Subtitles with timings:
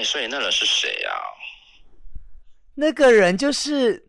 [0.00, 1.10] 哎，所以那人是谁呀？
[2.74, 4.02] 那个人就是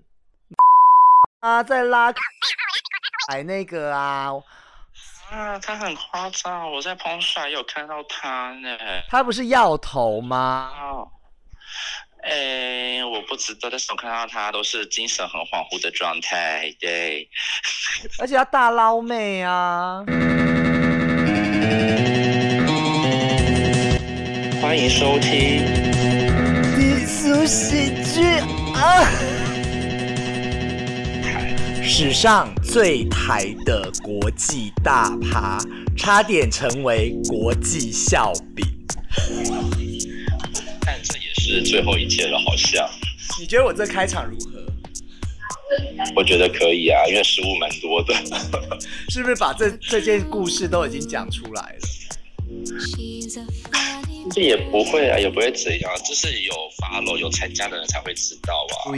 [1.42, 2.14] 啊，在拉
[3.30, 4.32] 哎那个啊。
[5.30, 8.78] 啊，他很夸张，我在彭帅有看到他呢。
[9.10, 10.72] 他不是药头吗？
[10.80, 11.12] 哦，
[12.24, 17.28] 哎，我不知道，但是我看到他都是精神很恍惚的状态，对。
[18.18, 20.06] 而且要大捞妹啊！
[24.62, 25.66] 欢迎收听
[27.52, 28.22] 喜剧
[28.76, 29.04] 啊！
[31.84, 35.60] 史上最台的国际大趴，
[35.98, 38.66] 差点成为国际笑柄。
[40.80, 42.90] 但这也是最后一届了，好像。
[43.38, 44.66] 你觉得我这开场如何？
[46.16, 48.14] 我觉得可以啊，因为失误蛮多的。
[49.12, 51.80] 是不是把这这件故事都已经讲出来了？
[54.34, 58.92] 这也不会啊，也不会怎样，就是有发楼有参加的人才会知道啊。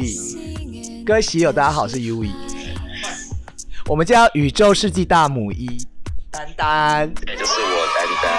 [1.06, 2.32] 各位喜友，大家好，是 U E。
[3.88, 5.68] 我们叫宇宙世纪大母一
[6.30, 8.32] 丹丹，也就是我丹丹。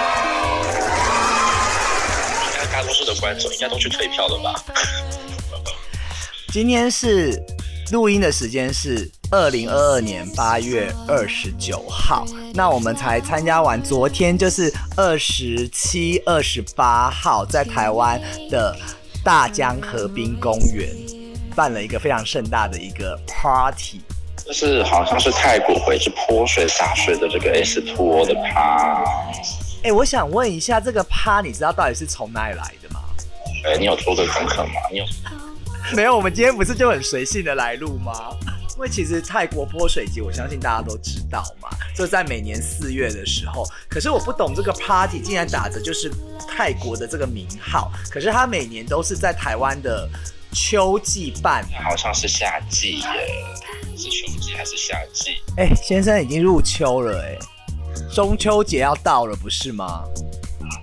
[2.47, 4.55] 应该大多数的观众应该都去退票了吧？
[6.53, 7.37] 今天是
[7.91, 18.75] 录音的时间是二零二二年八月二十九号，那我们才参加完昨天就是二十七、二十八号在台湾的
[19.23, 20.89] 大江河滨公园
[21.55, 23.99] 办了一个非常盛大的一个 party。
[24.45, 29.03] 就是好像是泰国回去泼水洒水的这个 S Two 的趴。
[29.83, 32.99] 哎，我想问一下，这个趴你知道到底是从哪里来的吗？
[33.65, 34.73] 哎，你有做的功课吗？
[34.91, 35.05] 你有？
[35.95, 38.13] 没有，我们今天不是就很随性的来录吗？
[38.75, 43.65] 因为其实泰国泼水节，我相信大家都知道嘛，就在每年四月的时候。
[43.89, 46.11] 可是我不懂这个 party 竟然打着就是
[46.47, 50.09] 泰国的这个名号，可是它每年都是在台湾的。
[50.57, 53.03] 秋季办，好像是夏季耶，
[53.97, 55.31] 是秋季还是夏季？
[55.57, 57.37] 哎，先生已经入秋了哎，
[58.13, 60.05] 中秋节要到了不是吗？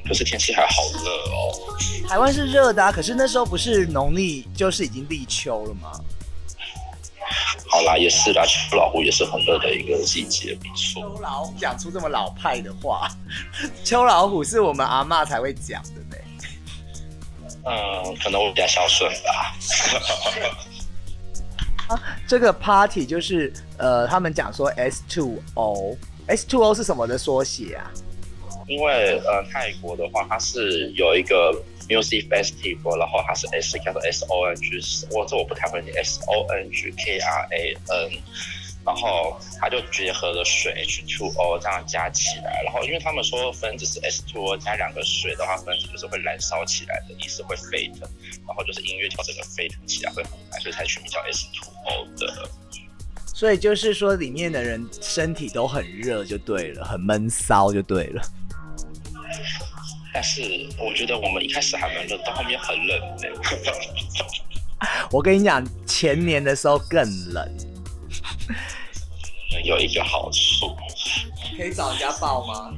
[0.07, 2.07] 可是天气还好热哦。
[2.07, 5.93] 台湾是热的，可是那时候不是农历就是已经立秋了吗？
[7.69, 11.03] 好啦，也是啦，秋老虎也是很热的一个季节，没错。
[11.03, 13.09] 秋老虎讲出这么老派的话，
[13.85, 16.03] 秋老虎是我们阿妈才会讲的。
[17.65, 19.55] 嗯，可能我比较孝顺吧。
[21.87, 21.95] 啊，
[22.27, 27.89] 这个 party 就是呃，他们讲说 S two O，S two O 是什么的缩写啊？
[28.67, 31.57] 因为呃，泰国的话，它是有一个
[31.89, 37.77] music festival，然后它是 S 叫做 S O N G，我这我不太会念 S O N G K R A
[37.89, 38.23] N。
[38.85, 48.01] 然后它就结合了水 H two O 这样加起来，然后因为他们说分子是 S2O O 加两个水的话，分子就是会燃烧起来的意思，会沸腾，
[48.45, 52.51] 然后就是音乐调整个沸腾起来会很快，所以才取名叫 S two O 的。
[53.33, 58.21] 所以就是说里面的人身体都很热就对了，很闷骚就对了。
[60.13, 60.43] 但是
[60.79, 63.29] 我觉得我们一开始还蛮热，到后面很冷的。
[65.11, 67.03] 我跟你讲，前年的时候更
[67.33, 67.57] 冷。
[69.65, 70.75] 有一个好处，
[71.57, 72.75] 可以找人家报吗？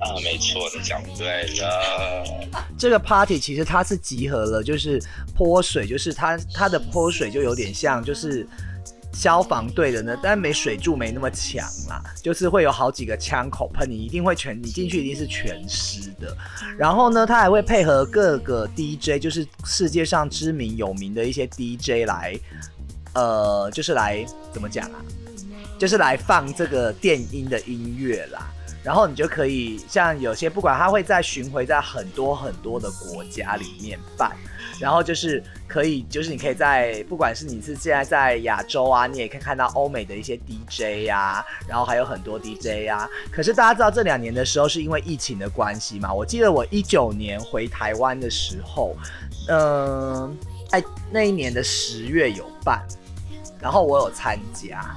[0.00, 2.24] 啊，没错，你讲对了。
[2.78, 5.02] 这个 party 其实它是集合了，就是
[5.34, 8.46] 泼水，就是它它的泼水就有点像就是
[9.12, 16.36] 消防队的呢，但没水柱没那么强啦，就是会有好几个枪口喷你，一定会全你进去一定是全湿的。
[16.76, 22.38] 然后呢，它还会配合各个 DJ，就是世界上知名有名的一些 DJ 来。
[23.14, 25.00] 呃，就是来怎么讲啊？
[25.78, 28.52] 就是来放这个电音的音乐啦，
[28.84, 34.36] 然后你就可以像有些不管他会在巡回在很多很多的国家里面办，
[34.80, 43.08] 然后就是可以就是你可以在不管是你是现在在亚洲啊，你也可以看到欧美的一些 DJ 呀，然后还有很多 DJ 呀。
[43.30, 46.12] 可是大家知道这两年的时候是因为疫情的关系嘛？
[46.12, 48.96] 我记得我一九年回台湾的时候，
[49.48, 50.36] 嗯。
[50.70, 52.86] 哎，那一年的十月有办，
[53.58, 54.94] 然后我有参加，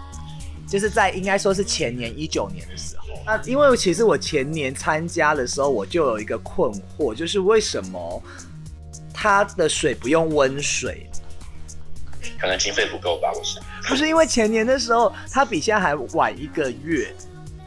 [0.68, 3.06] 就是在应该说是前年一九年的时候。
[3.26, 8.22] 那因为其实我前年参加的时候，我就有一个困惑，就是为什么
[9.22, 11.08] 它的水不用温水？
[12.40, 13.64] 可能经费不够吧，我想。
[13.84, 17.14] 不是因为前年的时候，它比现在还晚一个月，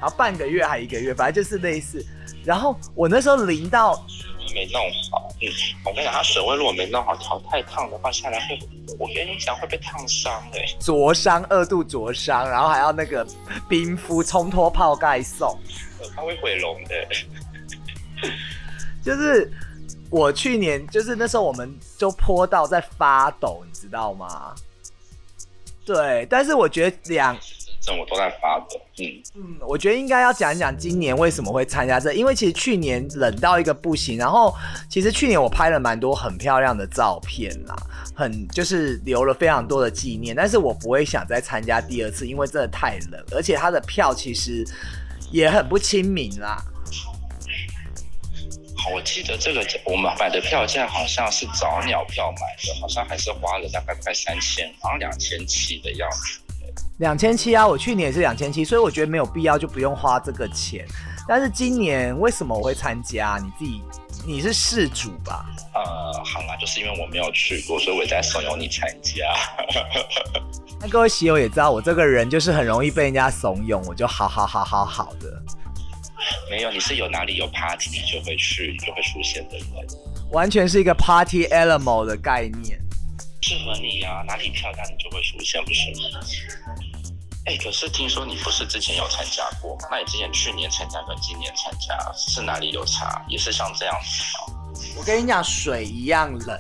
[0.00, 2.04] 然后半个月还一个月，反正就是类似。
[2.44, 4.04] 然后我那时候淋到。
[4.52, 4.80] 没弄
[5.10, 5.46] 好，嗯，
[5.84, 8.58] 我跟你讲，它水温如果没弄好，调太烫的话，下来会，
[8.98, 13.24] 我跟你讲会被烫伤的，灼伤，二度灼伤，然后还要那个
[13.68, 15.56] 冰敷，冲脱泡盖送，
[16.14, 17.08] 它会毁容的，
[19.02, 19.50] 就是
[20.10, 24.54] 我去年就是那时候我们就泼到在发抖，你知道吗？
[25.84, 27.36] 对，但是我觉得两。
[27.86, 34.54] 我都在发抖，嗯嗯，我觉得应该要讲一讲今年为什么会参加这，因为其实去年冷到一个不行，然后
[34.88, 37.76] 其实去年我拍了蛮多很漂亮的照片啦，
[38.14, 44.66] 很就是留了非常多的纪念，但是我不会想再参加第二次，因为真的太冷，而且它的票其实
[45.30, 46.56] 也很不亲民啦。
[48.84, 56.40] 好，我记得这个我们买的票价好像是早鸟票买的，好像还是花了大概快三千，好像两千七的样子。
[56.98, 57.66] 两千七啊！
[57.66, 60.86] 我去年也是两千七，所以我觉得没有必要就不用花这个钱。
[61.26, 63.40] 但是今年为什么我会参加？
[63.42, 63.80] 你自己
[64.26, 65.46] 你是事主吧？
[65.72, 69.24] 呃，好啦，就是因为我没有去过，所以我在怂恿你参加。
[70.78, 75.42] 那各位喜友也知道，我这个人就是很容易被人家怂恿，我就好好好好好的。
[76.50, 79.68] 没有，你是有哪里有 party 你就会去，就会出现的人。
[80.30, 82.80] 完全是一个 party animal 的概念。
[83.42, 86.20] 适合你呀，哪里漂亮你就会出现，不是吗？
[87.46, 89.76] 哎，可是听说你不是之前有参加过？
[89.90, 93.22] 那你之前去年参加跟今年参加是哪里有差？
[93.28, 94.94] 也是像这样子吗？
[94.96, 96.58] 我跟你讲，水一样冷。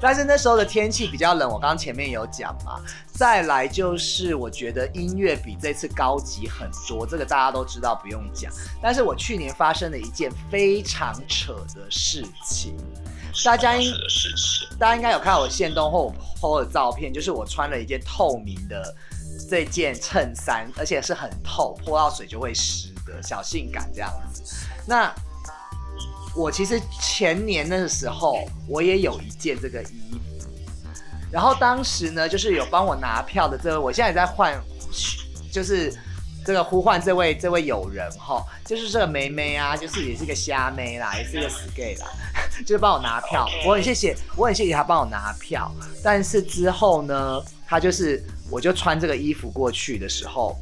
[0.00, 2.80] 但是那时候的天气比较冷，我刚刚前面有讲嘛。
[3.12, 8.52] 再来就是，我觉得音乐比这次高级很多，这个大家都知道，不用讲。
[8.82, 12.76] 但是我去年发生了一件非常扯的事情。
[13.44, 13.92] 大家应
[14.78, 18.94] 大家应该有看到我现动或我 PO 的照片，就是我穿了一件透明的
[19.48, 24.42] 这件衬衫，而且是很透，泼到水就会湿的小性感这样子。
[24.86, 25.14] 那
[26.36, 30.48] 我其实前年那个时候我也有一件这个衣服，
[31.32, 34.60] 然后当时呢就是有帮我拿票的这位，我现在也在换，
[35.52, 35.92] 就是。
[36.46, 42.06] 这个呼唤这位这位友人哈，就是这个梅梅啊，就是也是个虾妹啦，也是个死 gay 啦，
[42.60, 45.68] 就是帮我拿票，我很谢谢，我很谢谢他帮我拿票。
[46.04, 50.56] 但是之后呢，他就是我就穿这个衣服过去的时候。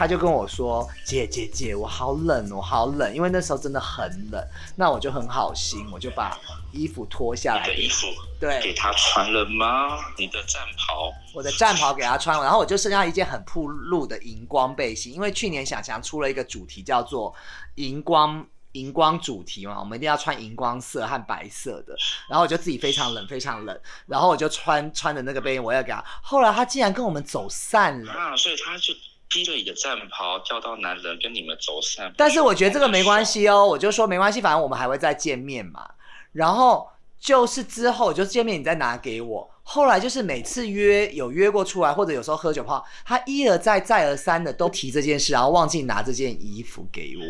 [0.00, 4.42] 他就跟我说：“姐姐姐，我好冷，我好冷，因为那时候真的很冷。
[4.74, 6.38] 那我就很好心，我就把
[6.72, 7.68] 衣服脱下来。
[7.74, 8.06] 衣服
[8.40, 9.98] 对，给他穿了吗？
[10.16, 17.34] 你的战袍，我的战袍给他穿了，然后我就剩下一件很铺路的荧光背心，因为去年小强出了一个主题叫做
[17.74, 18.42] 荧光
[18.72, 21.94] 荧光主题嘛，我们一定要穿荧光色和白色的。
[22.26, 26.02] 然后我就自己非常冷，非常冷，然后我就穿穿的那个背心，我要给他。
[26.22, 28.94] 后来他竟然跟我们走散了啊，所以他就。”
[29.30, 32.12] 披着你的战袍，跳到男人跟你们走散。
[32.16, 35.88] 但是我觉得这个没关系哦，我就说没关系，反正我们还会再见面嘛。
[36.32, 36.88] 然后
[37.18, 39.50] 就是之后就见面，你再拿给我。
[39.62, 47.22] 后来就是每次约有约过出来，或者有时候喝酒泡，他一而再再而三的都提这件事，然后忘记拿这件衣服给我。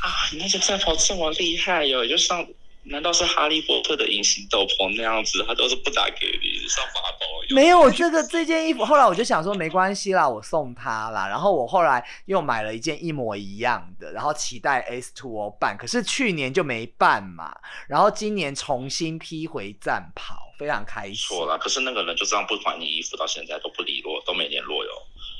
[0.00, 2.46] 啊，你那件战袍这么厉害哟，就上。
[2.90, 5.44] 难道是哈利波特的隐形斗篷那样子？
[5.46, 7.26] 他都是不打给你上法宝？
[7.54, 11.26] 没有，我这个这件衣服，后来我就想说没关系啦，我送他啦。
[11.28, 17.56] 然后我后来又买了一件一模一样的，然后期待 S Two O 办，可是去年就没办嘛。
[17.88, 21.14] 然后今年重新披回战袍，非常开心。
[21.14, 24.90] 错了，可是那个人就这样不还你衣服，到现在都不理落，都没联络哟。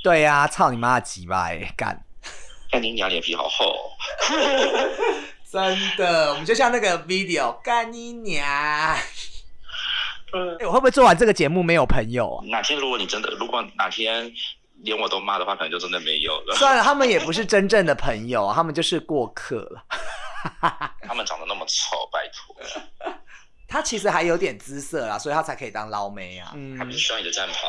[0.03, 2.05] 对呀，操你妈的鸡巴干！
[2.71, 3.75] 看你娘脸皮好厚。
[5.51, 8.97] 真的，我们就像那个 video，干你娘！
[10.33, 12.47] 嗯，我会不会做完这个节目没有朋友啊？
[12.47, 14.33] 哪天如果你真的，如果哪天
[14.85, 16.55] 连我都骂的话，可能就真的没有了。
[16.55, 19.85] 算了，他们也不是真正的朋友，他们就是过客了。
[21.03, 23.13] 他们长得那么丑，拜托。
[23.67, 26.53] 他其实还有点姿色啦，所以他才可以当捞妹啊。
[26.55, 27.69] 嗯，他不是需要你的战袍。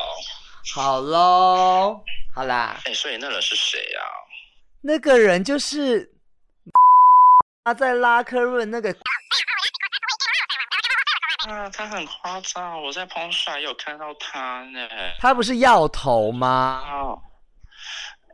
[0.72, 2.00] 好喽，
[2.32, 2.80] 好啦。
[2.84, 4.00] 哎，所以那人是谁呀？
[4.82, 6.11] 那个人就是。
[7.64, 8.90] 他在拉科润那个，
[11.48, 14.88] 啊，他很夸张，我在彭帅有看到他呢。
[15.20, 16.82] 他不是药头吗？
[16.90, 17.22] 哦，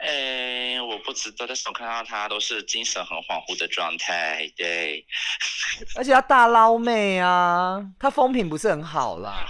[0.00, 5.06] 哎，我不知道，但是我看到他都是精神很恍惚的状态，对。
[5.97, 9.47] 而且他大捞妹啊，他风评不是很好啦。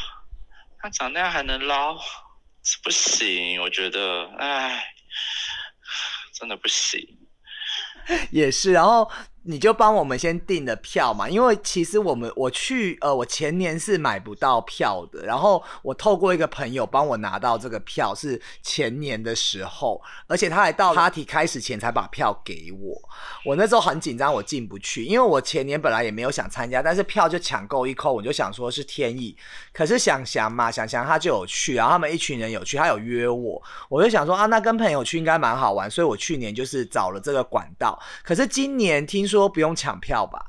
[0.81, 1.97] 他长那样还能捞，
[2.65, 4.93] 是不行，我觉得，哎，
[6.35, 7.01] 真的不行。
[8.33, 9.09] 也是，然后。
[9.45, 23.01] 你就帮我们先订了票嘛，因为其实我们我去呃，我前年是买不到票的，然后我透过一个朋友帮我拿到这个票，是前年的时候，而且他还到 party 开始前才把票给我。
[23.47, 29.37] 我那时候很紧张，我进不去，因为我前年本来也没有想参加，但是票就抢购一空，我就想说是天意。
[29.73, 37.99] 可是想想嘛，想想他就有去，然后他们一群人有去，他有约我，我就想说啊，那跟朋友去应该蛮好玩，所以我去年就是找了这个管道。
[38.23, 39.28] 可是今年听。
[39.29, 40.41] 说不用抢票吧？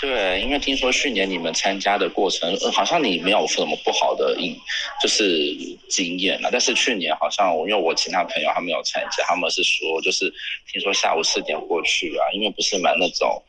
[0.00, 4.56] 对，因为听说去年你们参加的过程，呃，好像你没有什么不好的印，
[5.00, 5.24] 就是
[5.88, 6.48] 经验了。
[6.50, 10.32] 但是去年好像我，因为我其他朋友他没有参加，他们是说，就是
[10.70, 13.42] 听说下午四点过去啊，因为不是买那种。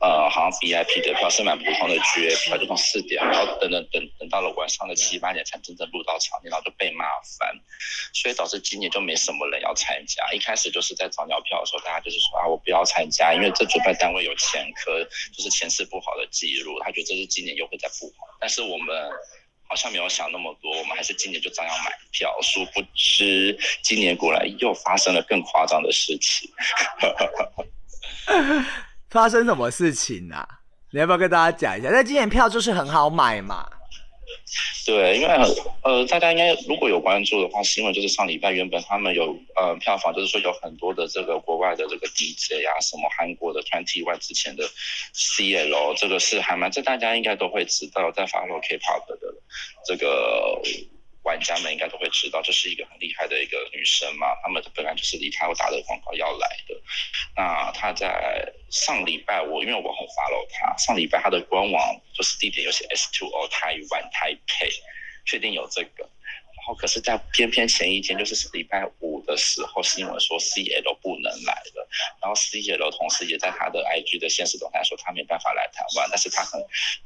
[0.00, 7.04] 呃，好像 VIP 的票是蛮普通的 GA 票，就从四点，然后等等等等到了晚上的七八点才真正入到场地，然后就被骂
[7.38, 7.52] 翻，
[8.14, 10.32] 所以导致今年就没什么人要参加。
[10.32, 15.02] 一开始就是在早鸟票的时候，大家就是说啊，我不要参加，因为这主办单位有前科，
[15.34, 18.28] 就是前世不好的记录，他觉得这是今年又会再不好。
[18.40, 19.10] 但是我们
[19.66, 22.38] 好像没有想那么多，我们还是今年就照样买票。
[22.40, 26.48] 殊不知，今年果然又发生了更夸张的事情。
[29.10, 30.46] 发生什么事情啊？
[30.90, 31.90] 你要不要跟大家讲一下？
[31.90, 33.66] 那今年票就是很好买嘛。
[34.86, 35.34] 对，因为
[35.82, 44.64] 呃，大家应该如果有关注的话，新闻就是上礼拜原本他们有呃票房，就是说有很多的这个国外的这个 DJ 呀，什么韩国的 Twenty One 之前的
[45.14, 49.18] CL，这个是还蛮这大家应该都会知道，在网络 K-pop 的
[49.84, 50.60] 这个。
[51.28, 54.28] 玩家们应该都会知道，这是一个很厉害的一个女生嘛。
[54.42, 56.74] 他们本来就是离开我打的广告要来的。
[57.36, 64.70] 那她在上礼拜，我因为我很 follow 她，上礼拜她的官网就是地点有写 S2O O 台湾台北，
[65.26, 66.08] 确定有这个。
[66.74, 71.88] 可是，在偏偏前一天，就是礼拜五的时候，新闻说 CL 不能来了。
[72.20, 76.60] 然后 CL 同时也在他的 IG 的现实动态说他没办法来台湾，但是他很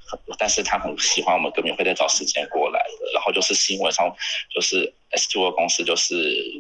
[0.07, 3.12] 很，但是他很喜欢我们歌迷，会再找时间过来的。
[3.12, 4.14] 然后就是新闻上
[4.52, 6.14] 就是 S two 公司就是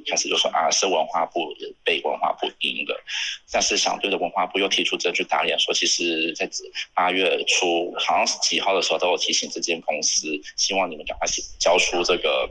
[0.06, 1.54] 开始就说啊，是文化部
[1.84, 3.04] 被文化部赢了。
[3.50, 6.48] 但是相对的，文化部又提出证据打脸，说其实在
[6.94, 11.26] 八月初好像是几号的时候都有提醒这间公司，希望你们赶快
[11.58, 12.48] 交出这个。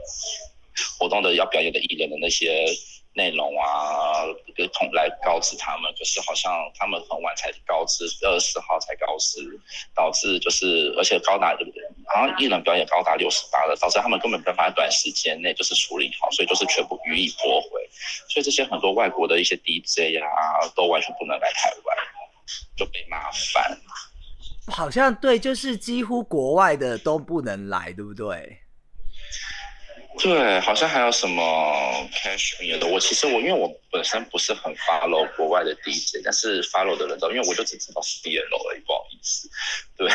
[0.98, 2.64] 活动的要表演的艺人的那些
[3.12, 4.24] 内容啊，
[4.56, 9.60] 跟同来告知他们，可是好像他们很晚才告知，二十号才告知，
[9.94, 11.81] 导致就是而且高达对不对
[12.14, 17.88] 好像艺人表演高达六十八了，导致他们根本没办法在短时间内就是处理好，所以就是全部予以驳回。
[18.28, 21.96] 所以这些很多外国的一些 DJ 啊，都完全不能来台湾，
[22.76, 23.78] 就被骂翻。
[24.68, 28.58] 好像对，就是几乎国外的都不能来，对不对？
[30.18, 31.42] 对，好像还有什么
[32.12, 32.86] Cashmere 的。
[32.86, 39.48] 我其实我因为我本身不是很 follow 国外的 DJ，但是 follow 的人都因为我就只知道 CLO 而已，不好意思。
[39.96, 40.10] 对，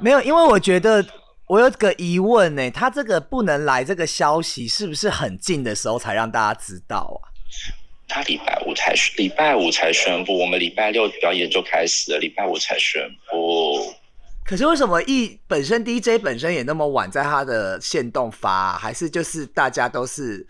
[0.00, 1.04] 没有，因为我觉得
[1.46, 7.30] 我有个疑问呢，他这个不能来这个消息是不是很近的时候才让大家知道啊？
[8.08, 13.94] 他礼拜五才礼拜五才宣布，我们礼拜六表演就开始了，礼拜五才宣布。
[14.44, 20.46] 可是为什么一本身 DJ 本身也那么晚在他的线动发，还是就是大家都是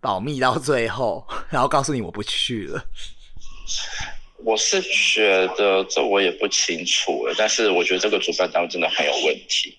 [0.00, 2.84] 保密到最后，然后告诉你我不去了？
[4.44, 9.76] 我是觉得这我也不清楚了，但是我觉得这个主办单位真的很有问题，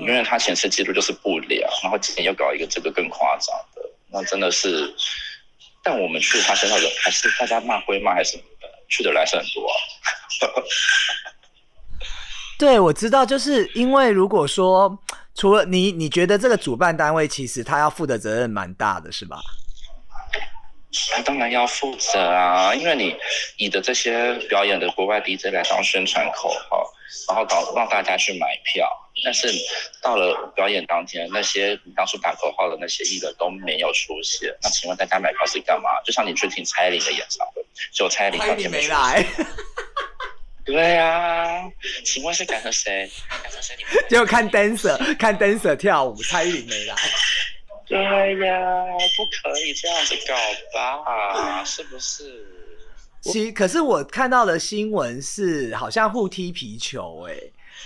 [0.00, 4.92] 因为他前次记录就是不良，然后今年又搞一个这个更夸张的，那真的是，
[5.82, 8.36] 但我们去他身上人还是大家骂归骂，还是
[8.88, 9.70] 去的人是很多。
[12.58, 14.98] 对，我知道，就是因为如果说
[15.34, 19.38] 除了你，你觉得这个主办单位其实他要负的责任蛮大的，是吧？
[21.12, 23.16] 他当然要负责啊，因为你
[23.58, 26.90] 你的这些表演的国外 DJ 来当宣传口号，
[27.28, 28.88] 然后导让大家去买票，
[29.24, 29.48] 但是
[30.02, 35.88] 到了表演当天，那些你当初打口号的那些艺人都没有出现，那请问大家买票是干嘛？
[36.04, 39.24] 就像你去听蔡依林的演唱会，就蔡依林当天没来。
[40.64, 41.62] 对啊，
[42.06, 43.10] 请问是赶上谁？
[43.42, 43.76] 赶上谁？
[44.08, 46.94] 就看 dancer，看 dancer 跳舞，蔡依林没来。
[47.94, 48.58] 对呀，
[49.16, 50.34] 不可以这样子搞
[50.74, 51.62] 吧？
[51.64, 52.44] 是不是？
[53.22, 57.34] 其可是我看到的新闻是，好像互踢皮球，哎。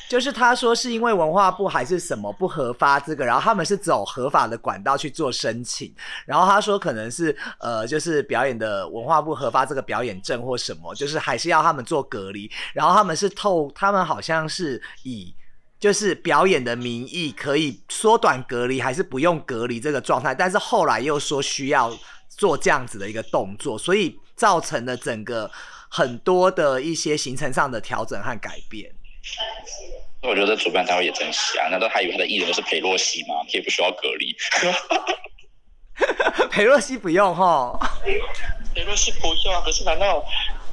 [0.09, 15.35] 就是他说是因为文化部还是什么不核发这个，然后他们是走合法的管道去做申请，然后他说可能是呃就是表演的文化部核发这个表演证或什么，就是还是要他们做隔离，然后他们是透他们好像是以
[15.79, 21.97] 就是表演的名义可以缩短隔离还是不用隔离这个状态，但是后来又说需要
[22.29, 25.51] 做这样子的一个动作，所以造成了整个
[25.89, 28.91] 很多的一些行程上的调整和改变。
[30.23, 33.37] 我觉得主办单位也真瞎，难道他以为他的艺人都是裴洛西吗？
[33.51, 34.37] 可以不需要隔离？
[36.51, 37.79] 裴洛西不用哈，
[38.75, 39.63] 裴洛西不用啊。
[39.65, 40.25] 可是难道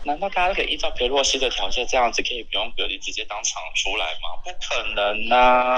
[0.06, 4.38] 难道大家都可以依照裴洛西的条件这样子可以不用隔离，直接当场出来吗？
[4.44, 5.78] 不可能啊！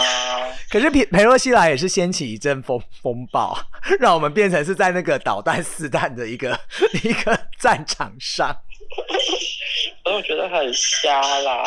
[0.70, 3.58] 可是裴裴洛西来也是掀起一阵风风暴，
[4.00, 6.60] 让我们变成是在那个导弹四弹的一个
[7.04, 8.56] 一个战场上。
[10.04, 11.64] 所以我觉得很瞎啦，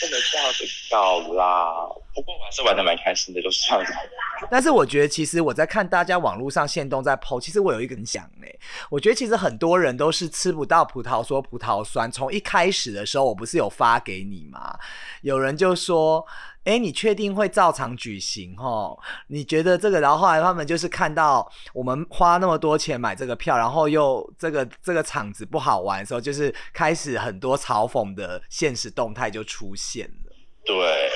[0.00, 1.72] 不能这样子搞啦。
[2.14, 3.86] 不过我还是玩的蛮开心的，就算了。
[4.50, 8.46] 但是我觉得，其实我在看大家网络上现动在剖，其实我有一个想呢，
[8.88, 12.10] 我觉得其实很多人都是吃不到葡萄说葡萄酸。
[12.10, 14.78] 从一开始的时候，我不是有发给你吗？
[15.20, 16.26] 有人就说
[16.64, 18.56] ：“哎，你确定会照常举行？
[18.56, 18.98] 哦？
[19.26, 30.32] 你觉得这个？”然后后来他们就是看到我们花那么多钱买这个票，然后又这个这个场子不好玩的时候，就是开始很多嘲讽的现实动态就出现了。
[30.64, 31.10] 对。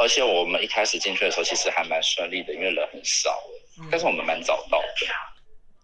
[0.00, 3.38] 而且我们一开始进去的时候，其实还蛮顺利的，因为人很少。
[3.90, 4.86] 但是我们蛮早到的。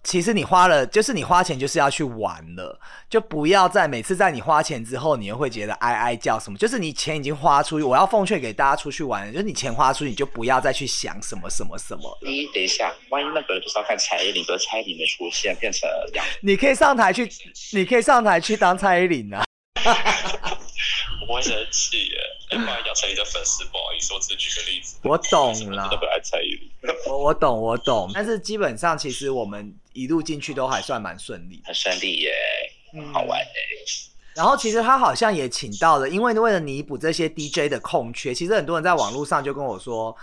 [0.02, 2.78] 其实你花了，就是你花钱就是要去玩了，
[3.10, 6.56] 就不要在每次在你花钱之后，你又会觉得哀哀叫什么。
[6.56, 12.18] 就是你钱已经花出去，我要奉劝给大家出去玩，就是你钱花出去，你就不要再去想什么什么什么。
[12.22, 17.28] 你等一下，万一那个人就是要看蔡依林，可蔡依林的出现，变成两，你可以上台去，
[17.72, 19.44] 你可以上台去当蔡依林啊。
[21.20, 22.18] 我不会生气耶，
[22.50, 24.96] 不然杨丞琳的粉丝不好意思，我只是举个例子。
[25.02, 26.70] 我懂了，爱蔡依林。
[27.06, 32.32] 我我懂我懂，但是基本上其实我们一路进去都还算蛮顺利，很顺利耶，
[33.12, 33.46] 好玩耶。
[34.34, 40.16] 然后其实他好像也请到了，因为为了弥补这些 DJ 的空缺，其实很多人在网络上就跟我说，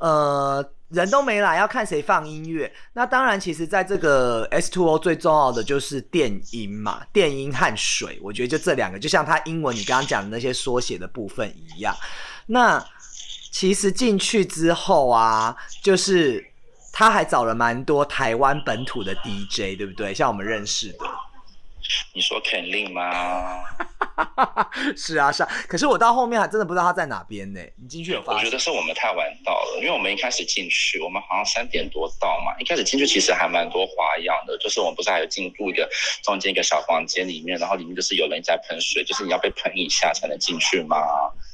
[0.00, 0.64] 呃。
[0.94, 2.72] 人都没来，要看谁放音乐。
[2.92, 11.94] 那当然，其实在这个 S Two O 最重要的就是电音嘛，电音和水，我觉得就这两个，就像他英文你刚刚讲的那些缩写的部分一样。
[12.46, 12.82] 那
[13.50, 16.44] 其实进去之后啊，就是
[16.92, 20.14] 他还找了蛮多台湾本土的 DJ，对不对？
[20.14, 20.98] 像我们认识的。
[22.14, 23.02] 你说肯定吗？
[24.96, 25.48] 是啊，是啊。
[25.68, 27.60] 可是我到后面还真的不知道他在哪边呢。
[27.80, 28.38] 你进去有发现？
[28.38, 32.54] 我觉得是我们太晚到了，因为我们一开始进去，我们好像三点多到嘛。
[32.58, 35.88] 一开始进去其实还蛮多花样的，就是我们不是还有进入一个
[36.22, 40.96] 中间一个小房间里面，然后里面就是有人在喷水，就是你要被喷一下才能进去嘛？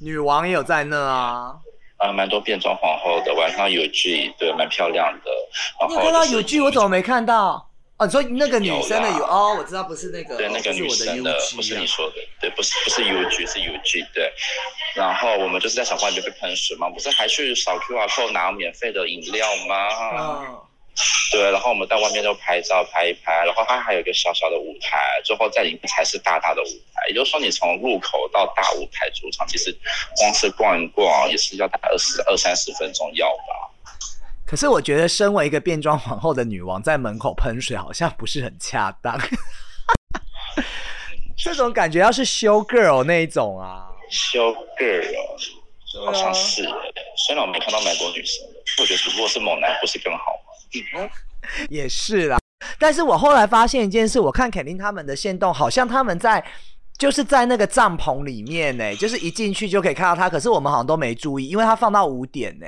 [0.01, 1.55] 女王也有在那啊。
[1.99, 5.31] 啊，蛮多变装皇后的，晚上有剧，对，蛮漂亮的。
[5.87, 7.70] 你看到有剧，我怎么没看到？
[8.01, 14.33] 哦，你说那个女生的有哦，我知道不是那个，对，那个女生的不是你说的，对，不是不是 U G 是 U G 对，
[14.95, 19.77] 然后我们就是在小花里面被喷水嘛，不是还去扫 Q R code 拿免费的饮料吗？
[20.17, 20.63] 嗯，
[21.31, 29.77] 对，然后我们在外面就拍照拍一拍，然后它还有一个小小的舞台，最后在里面才是大大的舞台，也就是说你从入口到大舞台主场，其实
[30.17, 33.69] 光是逛一逛也是要大概二十二三十分钟要吧。
[34.51, 39.17] 可是我觉得，身为一个变装皇后的女王，在门口喷水好像不是很恰当。
[41.39, 46.65] 这种感觉要是 show girl 那一种啊，show girl 好像是。
[47.17, 48.45] 虽然我没看到蛮多女生，
[48.81, 50.19] 我觉得如果是猛男，不是更好
[50.99, 51.09] 吗？
[51.69, 52.41] 也是啦。
[52.77, 56.45] 但是我后来发现一件事，我看肯定他们的线动，好像他们在
[56.99, 60.29] 就是在那个帐篷里面呢，就是一进去就可以看到他。
[60.29, 62.67] 可是我们好像都没注意，因为他放到五点呢。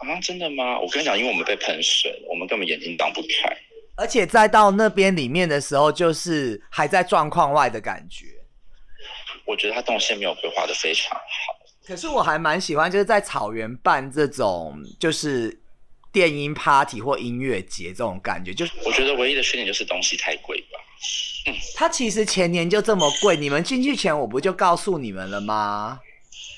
[0.00, 0.78] 啊，真的吗？
[0.78, 3.56] 我跟你讲，因为我们被喷水了，我们根本眼睛挡不开。
[3.96, 8.26] 而且再到那边里面的时候，就是还在状况外的感觉。
[9.44, 11.22] 我觉得他动线没有规划的非常好。
[11.84, 15.58] 可是我还蛮喜欢，就是在草原办这种就是
[16.12, 18.54] 电音 party 或音乐节这种感觉。
[18.54, 20.78] 就是我觉得唯一的缺点就是东西太贵吧。
[21.46, 25.98] 嗯，它其实前年就这么贵，你们进去前我不就告诉你们了吗？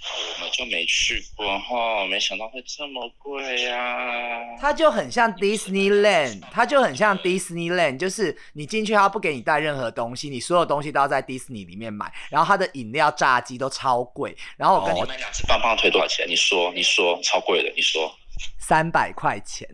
[0.02, 4.56] 我们就没去过哈，没想到会这么贵呀！
[4.58, 12.10] 它就很像 Disneyland，它就很像 Disneyland，就是你进去，它不给你带任何东西，你所有东西都要在 Disney 里面买。
[12.30, 14.36] 然后它的饮料、炸鸡都超贵。
[14.56, 16.26] 然后我跟你们两只棒棒腿多少钱？
[16.28, 18.10] 你说，你说超贵的，你说
[18.58, 19.68] 三百块钱。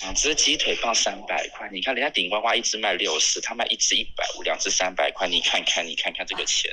[0.00, 6.70] 两只鸡腿棒三百块，你看人家顶呱呱一只卖六十，他卖一只一百五，两只三百块，你看看，你看看这个钱。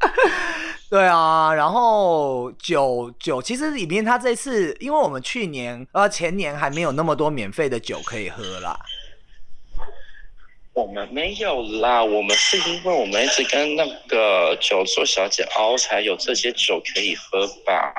[0.88, 8.78] 对啊，然后酒酒其实里面他这次，因为我们去年呃前年还没有那么多免费的酒可以喝啦。
[10.72, 17.92] 我们没有啦，我们是因为我们一直跟那个酒桌小姐熬，才有这些酒可以喝吧。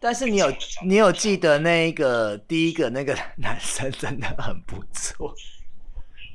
[0.00, 0.52] 但是你有
[0.86, 5.34] 你有记得那个第一个那个男生真的很不错。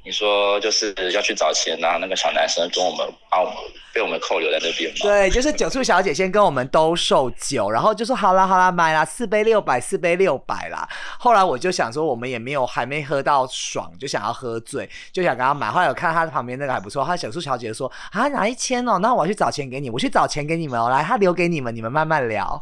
[0.10, 2.00] 你说就是要去找钱呐？
[2.02, 3.54] 那个小男生跟我们把我们
[3.94, 4.98] 被我们扣留在那边吗？
[5.04, 10.90] 对，就是酒醋小姐先跟我们兜售酒，然后就说好啦好啦，买啦，四杯六百，四杯六百啦。
[11.20, 15.70] 后来我就想说，我们也没有还没喝到爽，就想要喝醉，就想跟他买。
[15.70, 22.60] 后来我看他旁边那个还不错，他酒醋小姐说啊拿一千哦，那我去找钱给你，我去找钱给你们哦，来他留给你们，你们慢慢聊。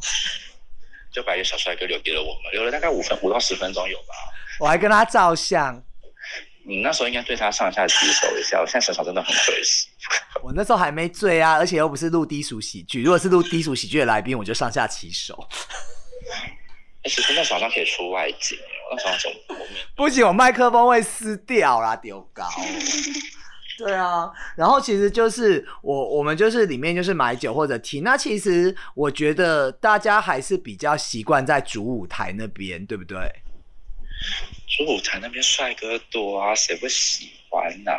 [1.13, 4.13] 就把一个小帅哥留给了我们，留了大概五分五到十分钟有吧。
[4.59, 5.81] 我还跟他照相。
[6.67, 9.87] 你那时候应该对他上下其手一下，我现在想想真的很可惜。
[10.43, 13.01] 我那时候还没醉啊，而且又不是录低俗喜剧。
[13.01, 15.47] 如果是录低俗喜剧的来宾，我就上下其手。
[16.33, 18.57] 哎，其实那时候好像可以出外景，
[18.91, 22.45] 那时候怎么不行，我麦克风会撕掉啦，丢高。
[23.79, 28.03] 对啊，然后其实就是我我们就是里面就是买酒或者听。
[28.03, 33.17] 那其实我觉得大家还是比较习惯在主舞台那边，对不对？
[34.67, 37.91] 主舞台那边帅哥多啊，谁不喜欢呢？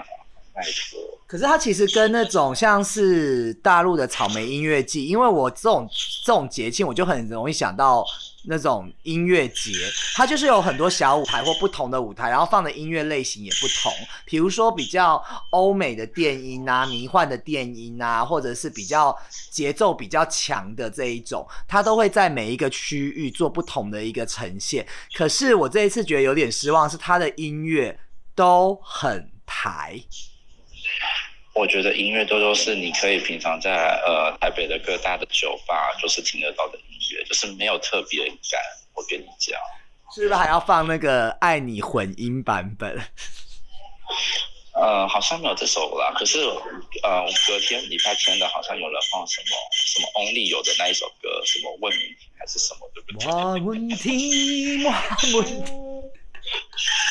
[0.54, 1.00] 拜托。
[1.26, 5.88] 可是他其实跟那种像是大陆的草莓音乐季，因为我这种
[6.24, 8.04] 这种节庆，我就很容易想到
[8.50, 9.72] 那种音乐节，
[10.14, 13.92] 它就是有很多小舞台或不同的舞台，然后放的音乐类型也不同。
[14.24, 19.14] 比如说比较欧美的电音啊，迷幻的电音啊，或者是比较
[19.50, 24.86] 节奏比较强的这一种，它都会在每一个区域做不同的一个呈现。
[25.12, 28.00] 可是我这一次觉得有点失望，是它的音乐
[28.34, 30.00] 都很台。
[31.52, 36.78] 我觉得音乐都都是你可以平常在呃台北的各大的酒吧就是听得到的
[37.26, 38.60] 就是没有特别感。
[38.94, 39.58] 我跟你讲，
[40.14, 43.00] 是不是还要放那个爱你混音版本？
[44.74, 46.12] 呃，好像没有这首啦。
[46.14, 46.38] 可是
[47.02, 53.60] 呃，隔天礼拜天的，好像有人放什么什么 Only 有的那一首歌，什么问你还是什么，对不对？
[53.62, 54.84] 问题，
[55.34, 55.62] 问题。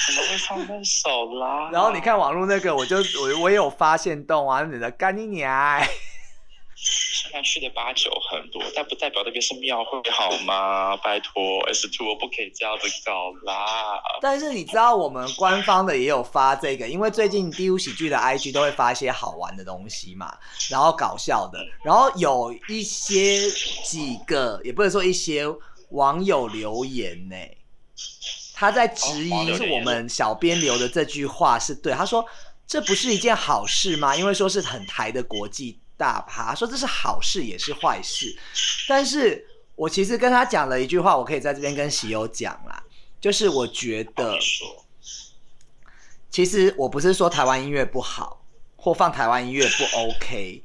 [0.07, 1.69] 怎么会放那首啦？
[1.71, 5.81] 然后你看网络那个，我就我我也有发现动啊，你的干你娘！
[6.79, 10.95] 虽然去的八九很多，但不代表那边是庙会好吗？
[11.03, 13.99] 拜托，S Two 我不可以这样子搞啦。
[14.21, 20.37] 但是你知道我们官方的也有发这个，因为最近 DU 喜剧的 IG 都会发一些好玩的东西嘛，
[20.69, 23.49] 然后搞笑的，然后有一些
[23.83, 25.45] 几个，也不能说一些
[25.89, 27.35] 网友留言呢。
[28.53, 32.23] 他在质疑是我们小编留的这句话是对，他说
[32.67, 34.15] 这不是一件好事吗？
[34.15, 38.37] 因为说是很台的国际大趴，说这是好事也是坏事。
[38.87, 42.81] 但是我其实跟他讲了一句话，我可以在这边跟喜友讲啦，
[43.19, 44.37] 就是我觉得，
[46.29, 48.41] 其实我不是说台湾音乐不好
[48.75, 50.63] 或放台湾音乐不 OK，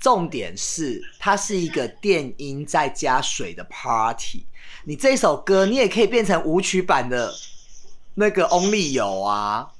[0.00, 4.44] 重点是它是一个电音再加水的 party。
[4.84, 7.32] 你这首歌，你也可以变成舞曲版的
[8.14, 9.70] 那个 Only 有啊。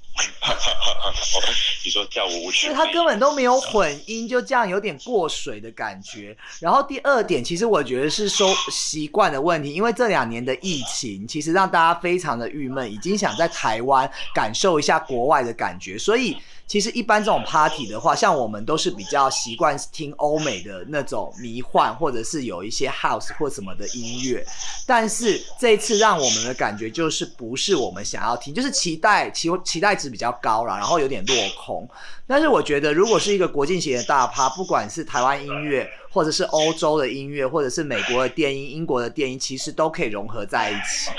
[1.84, 6.36] 你说跳舞舞曲，它根本都没有混音，就这样有点过水的感觉。
[6.60, 16.36] 然后第二点，其实我觉得是收习惯的问题，因为这两年的疫情，其实让大家非常的郁闷，已经想在台湾感受一下国外的感觉，所以。
[16.72, 24.42] 其实一般这种 party 的话，像我们都是比较习惯听欧美的那种迷幻，或者是有一些 house 或什么的音乐。
[24.86, 31.86] 但是这一次让我们的感觉就是不是我们想要听，就是期待期期待值比较高了，然后有点落空。
[32.26, 41.10] 但是我觉得，如果是一个国际型的大趴，不管是台湾音乐，或者是欧洲的音乐，或者是美国的电音、英国的电音，其实都可以融合在一起。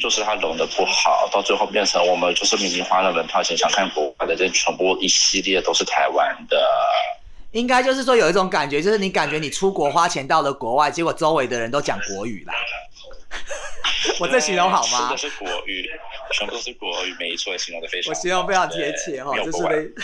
[0.00, 6.66] 就是它融的不好，到最后变成我们就是明明花了门票钱想看国外的，这全部一系列都是台湾的。
[7.52, 12.54] 应该就是说有一种感觉，就是你感觉你出国花钱到了国外，结果周围的人都讲国语啦。
[14.18, 15.10] 我这形容好吗？
[15.10, 15.90] 都是国语，
[16.32, 18.10] 全部都是国语，没错，形容的非常。
[18.10, 19.94] 我形容非常贴切哈，就是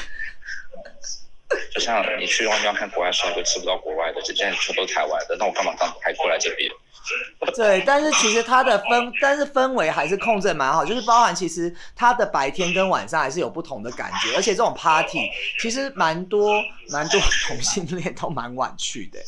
[1.72, 6.68] 就像你去外面看国外帅哥，吃不到国外的，这现在全都是台湾的，那我干嘛刚还过来这边？
[7.54, 19.20] 对，但是其实它的氛，但是氛围还是控制蛮好，就是包含其实它的白天跟晚上还是有不同的感觉，而且这种 party 其实蛮多蛮多同性恋都蛮晚去的，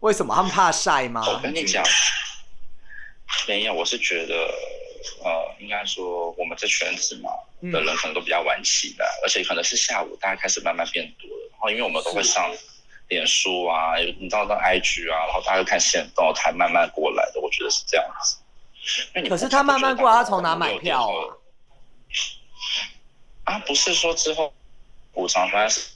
[0.00, 0.34] 为什么？
[0.34, 1.24] 他们怕晒吗？
[1.26, 1.82] 我跟你讲，
[3.48, 4.34] 没有，我是觉得，
[5.24, 7.30] 呃，应该说我们这圈子嘛
[7.72, 12.50] 的人可能都比较晚起的，而且可能是下午大家开始慢慢变多了，然后因为我们都会上。
[13.10, 18.38] 脸书啊，你知道那 IG 啊，然后大家看线动才慢慢过来的，我觉得是这样子。
[19.28, 21.36] 可是他慢慢过来，他从哪买票啊？
[23.44, 24.54] 啊，不是说之后
[25.12, 25.90] 补偿方是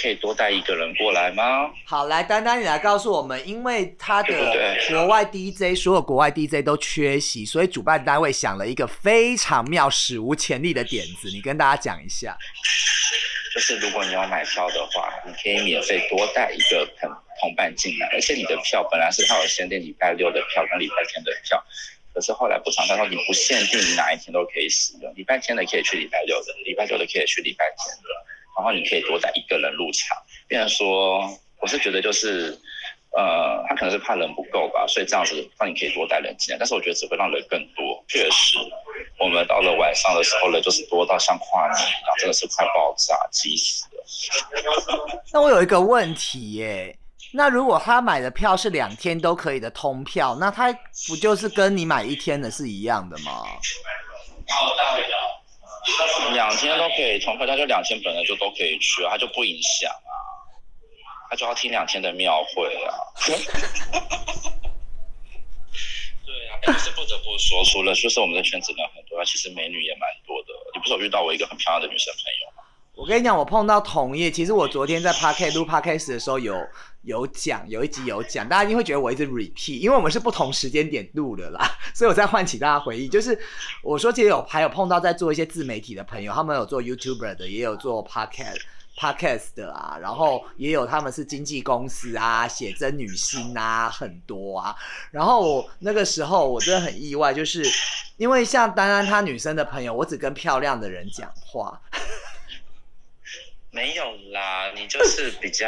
[0.00, 1.70] 可以多带一个人过来吗？
[1.84, 4.34] 好，来丹丹，你来告诉我们，因为他的
[4.88, 12.36] 国外 DJ，所有国外 DJ 都缺席，所以主办单位想了一个非常妙、史无前例的点子，你跟大家讲一下。
[13.54, 17.10] 就是如果你要买票的话，你可以免费多带一个同
[17.40, 21.60] 同伴进来，而且你的票本来是他有限定礼拜六的票跟礼拜天的票，
[22.14, 28.08] 可是后来补偿他说你不限定哪一天都可以使用，礼拜天的可以去礼拜六的，礼拜六的可以去礼拜天的，
[28.58, 30.18] 然后你可以多带一个人入场。
[30.48, 31.20] 变成说，
[31.60, 32.58] 我是觉得就是，
[33.16, 38.58] 呃，他可能是怕人不够吧，所以这样子让你可以多带人进来，但是我觉得只会让人更多，确实。
[39.20, 44.04] 我们到了晚上的时候人就是多到像跨年一样，真的是快爆炸，急死了。
[45.32, 46.96] 那我有一个问题耶，
[47.32, 50.72] 那如果他买的票是两天都可以的通票，那他
[51.08, 53.44] 不就是跟你买一天的是一样的吗？
[56.34, 60.12] 两天都可以从合家就两天本来就都可以去啊，他就不影响啊，
[61.30, 62.94] 他就要听两天的庙会啊。
[66.26, 70.48] 对啊，但是不得不说，除了就是我们的圈子人很多，其实美女也蛮多的。
[70.74, 72.47] 你不是有遇到我一个很漂亮的女生朋友吗？
[72.98, 76.60] 我跟你讲，我碰到同业，其实我昨天在 Park 录 Podcast 的时候有
[77.02, 83.08] 有讲，有一集有讲，大家一定会觉得我一直 repeat，因为我们是不同时间点录的啦， 所以我在唤起大家回忆。
[83.08, 83.38] 就是
[83.84, 88.58] 我说，其实有还有碰到在做一些自媒体的朋友，他们有做 YouTuber 的，也有做 Podcast。
[88.98, 94.74] Podcast 的啊，然后也有他们是经纪公司啊，写真女星啊，很多啊。
[95.12, 97.64] 然后我那个时候我真的很意外，就是
[98.16, 101.80] 因为像丹丹她女生的朋友，我只跟漂亮的人讲话。
[103.78, 105.66] 没有啦，你就是比较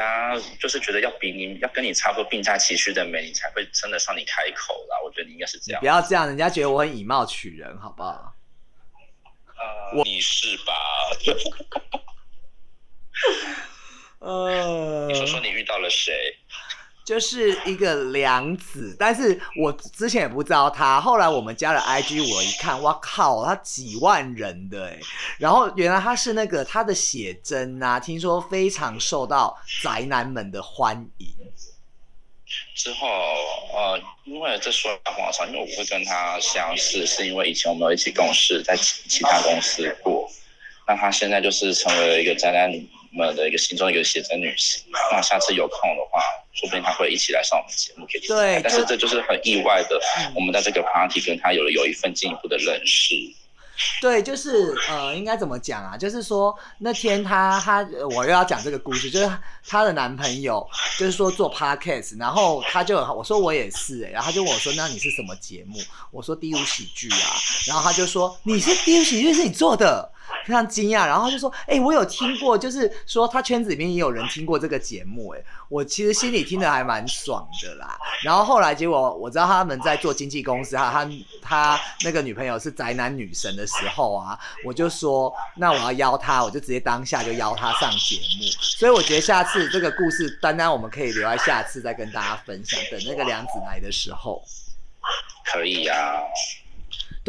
[0.59, 4.97] 就是觉得要比你要跟你差不多并驾齐驱的美，你才会称得上你开口啦。
[5.05, 5.81] 我觉得你应该是这样。
[5.81, 8.35] 不要这样，人家觉得我很以貌取人，好不好？
[9.57, 10.75] 呃，你是吧？
[14.19, 16.37] 呃，你说说你遇到了谁？
[17.11, 24.97] 就是一个梁子，但是我之前也不知道他，后来我们加了 IG，我一看，哇靠，他几万人的哎，
[25.37, 31.35] 然后原来他是那个他的写真啊，听说非常受到宅男们的欢迎。
[32.77, 40.31] 之后，呃，因为这说来话长，因为我会跟他相识，是因为以前我们有一起共事，在其其他公司过，
[40.87, 42.89] 那他现在就是成为了一个宅男女。
[43.17, 46.21] 们的一个心中一个写真女星，那下次有空的话，
[46.53, 48.61] 说不定她会一起来上我们节目，可以对。
[48.63, 50.01] 但是这就是很意外的，
[50.35, 53.15] 我们在这个 party 跟她有了有一份进一步的认识。
[54.03, 55.97] 对，就是呃，应该怎么讲啊？
[55.97, 57.81] 就是说那天她她
[58.15, 59.31] 我又要讲这个故事，就是
[59.67, 60.69] 她的男朋友
[60.99, 65.79] 就是说做 podcast，然后他就我说我也是哎，然后他就问我说那你是什么节目？
[66.11, 67.33] 我说第五喜剧啊，
[67.67, 70.13] 然后他就说你是第五喜剧是你做的。
[70.45, 75.29] 非常惊讶，然后就说：“哎，我有听过，就是说他圈子里面也有人听过这个节目。
[75.31, 77.99] 哎，我其实心里听的还蛮爽的啦。
[78.23, 81.11] 然后后来结果我知道他们在做经纪公司，他他
[81.43, 88.45] 他那个女朋友是宅男女神的时候啊，我就说那我要邀他，我就直接当下就邀他上节目。
[88.61, 94.43] 所以我觉得下次这个故事单单我们可以留在下次再跟大家分享，等那个梁子来的时候，
[95.53, 95.95] 可以呀。”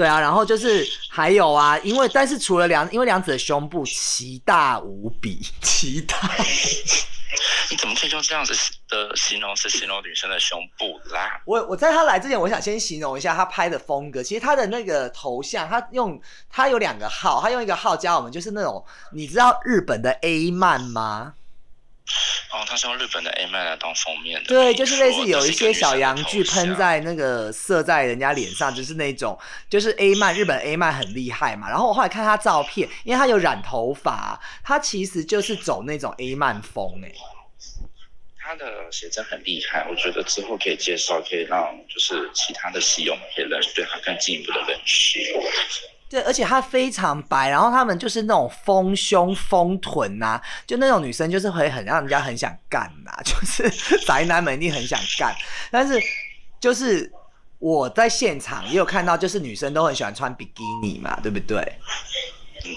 [0.01, 6.17] 对啊，然后就是还有啊，因为但是除了梁，因为梁子的胸部奇大无比， 奇大。
[7.69, 8.51] 你怎么可以用这样子
[8.89, 11.39] 的形容词形容女生的胸部啦？
[11.45, 14.23] 我我在他来之前，我想先形容一下他拍的风格。
[14.23, 18.83] 其实他的那个头像，他用他有两个号，他用一个号加我们，就是那种
[19.13, 21.35] 你知道日本的 A 漫吗？
[22.51, 24.47] 哦，他是用日本的 A 漫来当封面的。
[24.47, 31.69] 对，就是类似有一些小洋剧喷在那个射在人家脸上，就是那种，就是 A 漫，日本 A 漫很厉害嘛。
[31.69, 37.11] 然后我后来看他照片，因为他有染头发，他其实就是走那种 A 漫风哎。
[38.37, 45.19] 他的写真很厉害，我觉得之后可以介绍，可以让就是其他的戏友们可以认识，对他更进一步的认识。
[46.11, 53.69] 对，而且她非常白，然后她们就是那种丰胸丰臀呐，就那种女生就是会很让人家很想干呐， 就是
[54.05, 55.33] 宅男们一定很想干。
[55.71, 55.97] 但是
[56.59, 57.09] 就是
[57.59, 61.59] 我在现场也有看到，就是女生都很喜欢穿比基尼嘛，对不对？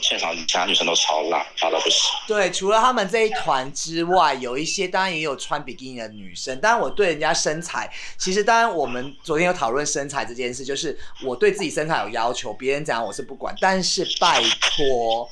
[0.03, 1.99] 现场其他女生都超辣，辣到不行。
[2.27, 6.61] 对，除了他们这一团之外，有一些当然也有穿比基尼的女生。
[6.61, 13.55] 当然，我对人家身材，其实当然我们昨天有讨论身材这件事，就是我对自己身材有要求，别人怎样我是不管。
[13.61, 15.29] 但是拜托，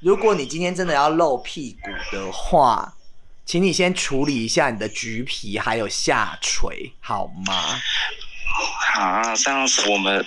[0.00, 2.94] 如果你今天真的要露屁股的话，
[3.44, 7.80] 请你先处理一下你的橘皮还有下垂，好吗？
[8.96, 10.24] 啊，这样子我们。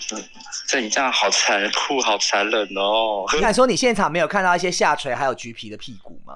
[0.67, 3.25] 这你这样好残酷，好残忍哦！
[3.35, 6.33] 你敢说你现场没有看到一些下垂还有橘皮的屁股吗？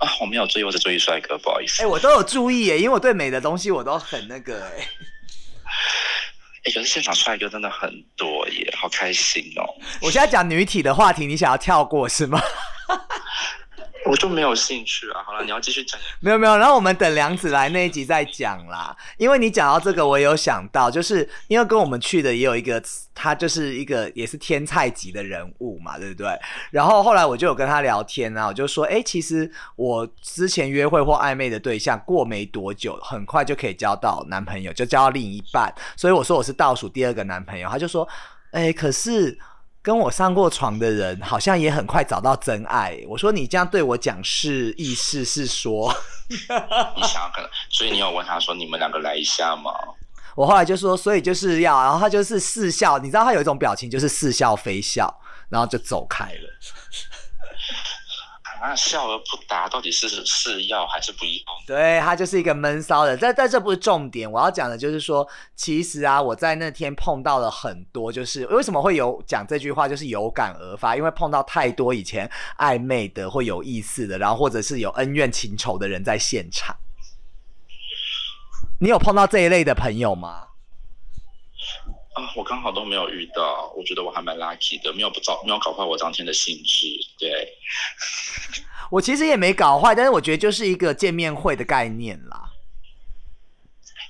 [0.00, 1.82] 啊，我没有注意，我是注意帅哥，不好意思。
[1.82, 4.88] 哎，我都有注意耶，因为我对美的东西我都很那个哎。
[6.64, 9.64] 哎，可是现场帅哥真的很多耶，好开心哦！
[10.02, 12.42] 我现在讲女体的话题，你想要跳过是吗？
[14.08, 15.22] 我就没有兴趣啊。
[15.24, 16.00] 好了，你要继续讲。
[16.20, 18.96] 没有没有，然后我们等梁子来那一集再讲啦。
[19.18, 22.82] 因为你讲到这个，我有想到，就是因为跟我们去的也有一个，
[23.14, 26.26] 他就是一个也是天菜级的人物嘛，对不对？
[26.70, 35.70] 然后后来我就有跟他聊天啊，我就说，哎，其实我之前约会或暧昧的对象，过没多久，很快就可以交到男朋友，就交到另一半。
[35.96, 37.68] 所以我说我是倒数第二个男朋友。
[37.68, 38.08] 他就说，
[38.52, 39.38] 哎，可是。
[39.88, 43.02] 跟我上过床的人好像也很快找到真爱。
[43.08, 45.90] 我说你这样对我讲是意思是说，
[46.28, 46.36] 你
[47.04, 49.70] 想要跟，所以你有问他说你们两个来一下吗？
[50.36, 56.58] 我后来就说，所以就是要，然后他就是似笑，你知道他有一种表情就是似笑非笑，然后就走开了。
[58.60, 61.30] 啊，笑而不答，到底是是要还是不要？
[61.66, 64.30] 对他就是一个闷骚的，但但这不是重点。
[64.30, 76.76] 我要讲的就是说，其实啊，我在那天碰到了很多，就是为什么会有讲这句话，就是有感而发，因为碰到太多以前暧昧的或有意思的，然后或者是有恩怨情仇的人在现场。
[78.80, 80.47] 你有碰到这一类的朋友吗？
[82.18, 86.86] 啊，我刚好都没有遇到，我觉得我还蛮 lucky 的，没有不早，没有搞坏我当天的兴致。
[87.18, 87.48] 对，
[88.90, 92.50] 我其实也没搞坏，但是我觉得就是一个见面会的概念啦。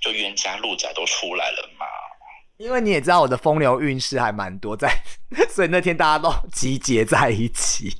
[0.01, 1.85] 就冤家路窄都出来了嘛。
[2.57, 4.91] 因为你也知道我的风流韵事还蛮多在，
[5.51, 7.95] 所以那天大家都集结在一起。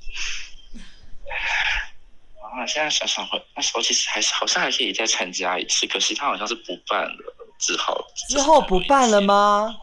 [2.41, 9.77] 啊，现在想想会，那时候其实还是好像还可以再参加一次，可惜他好像是不办了，只好之后不办了吗？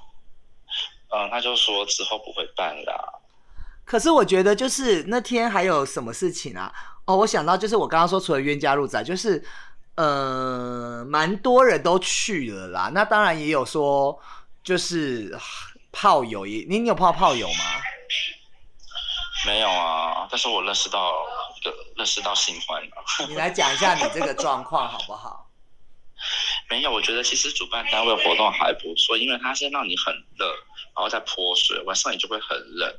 [1.09, 3.21] 呃，他就说之后不会办了。
[3.85, 6.73] 可是我觉得就是那天还有什么事情啊？
[7.05, 9.43] 哦，我想到就是我刚刚说除了冤家路窄，就是
[9.95, 12.91] 呃，蛮多人都去了啦。
[12.93, 14.19] 那当然也有说
[14.63, 15.37] 就是
[15.91, 17.63] 炮友也，你你有泡炮友吗？
[19.45, 21.13] 没有啊，但是我认识到
[21.63, 22.89] 的认识到新欢了。
[23.29, 25.44] 你来讲一下你这个状况好不好？
[26.69, 30.45] 没有，我觉得其实主办单位活动还不错，因为它先让你很热。
[30.95, 32.89] 然后再泼水，晚上你就会很冷。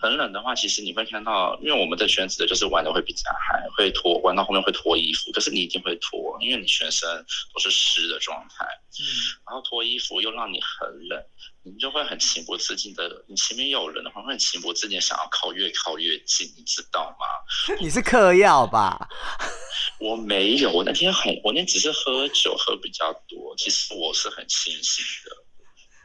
[0.00, 5.30] 很冷的话，其实你会看到，因为我们的圈子的就是玩的会比较嗨，会脱，玩到后面会脱衣服。
[5.30, 7.08] 可是你一定会脱，因为你全身
[7.54, 8.64] 都是湿的状态。
[8.98, 9.06] 嗯。
[9.46, 11.22] 然后脱衣服又让你很冷，
[11.66, 17.26] 你就会很情不自禁的，你前面有人的话，会很情不自禁想要靠越靠越近，你知道吗？
[17.82, 19.08] 你是嗑药吧？
[19.98, 25.36] 我没有，我那天很，我那天只是喝酒喝比较多，其实我是很清醒的。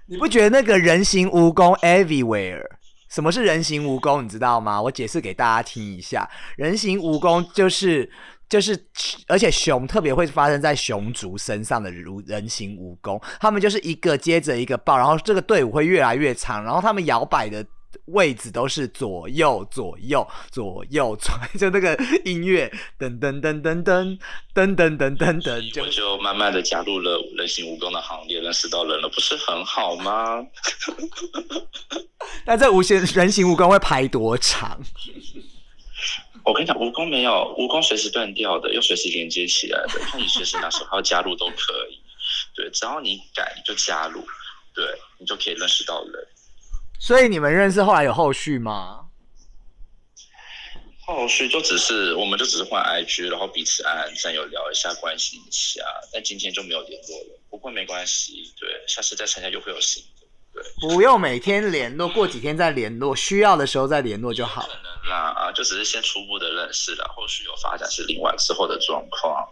[0.08, 2.64] 你不觉得那个人形蜈蚣 everywhere？
[3.08, 4.20] 什么是人形蜈蚣？
[4.22, 4.82] 你知道吗？
[4.82, 6.28] 我解释给大家听一下。
[6.58, 8.12] 人形蜈蚣就是
[8.52, 8.78] 就是，
[9.28, 17.66] 而且熊特别会发生在熊族身上的如人形蜈蚣，他们就是一个接着一个爆，然后这个队伍会越来越长，然后他们摇摆的。
[18.06, 24.18] 位置都是左右左右左右左，就那个音乐噔噔噔噔噔
[24.54, 30.42] 噔噔噔噔噔，我就慢慢的加入了人形蜈蚣的行列，认识到人了，不是很好吗？
[32.46, 34.80] 那这无形人形蜈蚣会排多长？
[36.44, 42.00] 我跟你讲，蜈蚣没有蜈蚣随时断掉的，又随时连接起来的，看你随时哪时候要加入都可以。
[42.56, 44.26] 对，只要你敢就加入，
[44.74, 44.86] 对
[45.18, 46.28] 你就可以认识到人。
[47.00, 49.06] 所以你们认识后来有后续吗？
[51.04, 55.84] 后续就只是，我们就只是换 IG，然后彼此暗暗战友聊一下，关心一下。
[56.14, 57.40] 但今天就没有联络了。
[57.50, 60.04] 不过没关系，对，下次再参加就会有新
[60.82, 64.62] 不用每天联络，过几天再联络，需要的时候再联络就好。
[64.62, 69.48] 可能啦，啊，就只是先初步的认识了，后续有发展是另外之后的状况。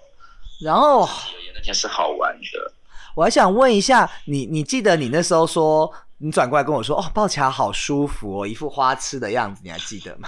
[0.61, 1.07] 然后，
[1.55, 2.73] 那天是好玩的。
[3.15, 5.91] 我还想问一下，你你记得你那时候说？
[6.21, 10.27] 你转过来跟我说：“哦，抱起来好舒服哦，一副花痴的样子，你还记得吗？”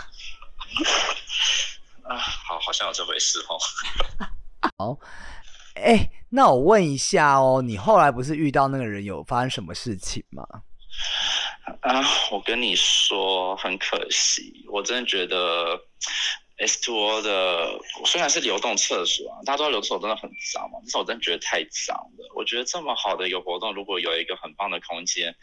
[2.08, 3.60] 啊，好，好像有这回事哦。
[4.80, 4.98] 好，
[5.76, 10.44] 哎，那我问一下哦，你后来不是遇到那个人有发生什么事情吗？
[11.82, 15.80] 啊，我跟你说，很可惜，我真的觉得。
[16.58, 17.72] S two 的
[18.06, 22.34] 虽然是流动厕所啊，大家知道流动厕所真的很脏嘛，但是我真的觉得太脏了。
[22.36, 25.36] 我觉得这么好的一个活动，如果有一个很棒的空间，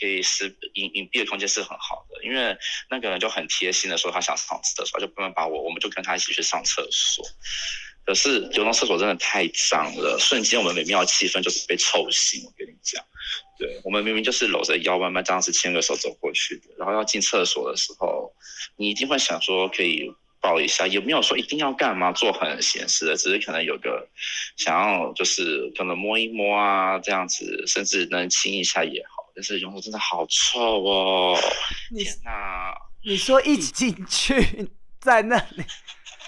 [0.00, 2.24] 可以是隐隐蔽的空间是很好的。
[2.24, 2.56] 因为
[2.88, 7.22] 那个人就很贴心的说他想上厕所，就不能把我，我们就跟他一起去上厕所。
[8.04, 12.42] 可是流动厕所真的太脏了，瞬间我们美妙气氛就是被臭醒。
[12.44, 13.02] 我跟你讲，
[13.58, 18.32] 对我们明明就是搂着腰慢慢这样子牵个手走过去的，然后要进厕所的时候，
[18.76, 20.12] 你一定会想说可以。
[20.44, 24.06] 抱一下，也没有说一定要干嘛，做很闲事的，只是可能有个
[24.58, 29.24] 想要，就是可能摸一摸啊，这样子，甚至能亲一下也好。
[29.34, 31.40] 但是用的真的好臭哦！
[31.96, 32.74] 天哪！
[33.02, 34.68] 你说一起进去，
[35.00, 35.64] 在那里。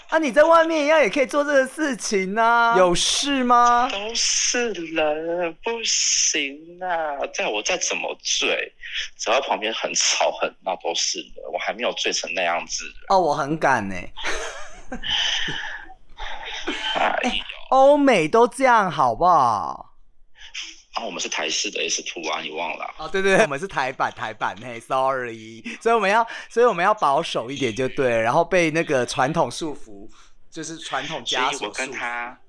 [0.09, 3.89] 啊，你在外面一样也可以做这个事情啊，有事吗？
[3.91, 7.19] 都是人，不行啊！
[7.35, 8.73] 在我再怎么醉，
[9.19, 11.45] 只要旁边很吵很闹，都是人。
[11.53, 12.85] 我还没有醉成那样子。
[13.09, 13.97] 哦，我很敢 呢。
[16.95, 17.41] 哎，
[17.71, 19.96] 欧美都这样好不好？
[20.97, 22.95] 啊，我们是台式的 S Two 啊，你忘了？
[22.97, 30.09] 哦，对对对，我们是台版台版，嘿，sorry，所以我们要，所以我们要保守一点就对，然后被那个传统束缚，
[30.51, 32.41] 就是传统枷锁所以我跟他，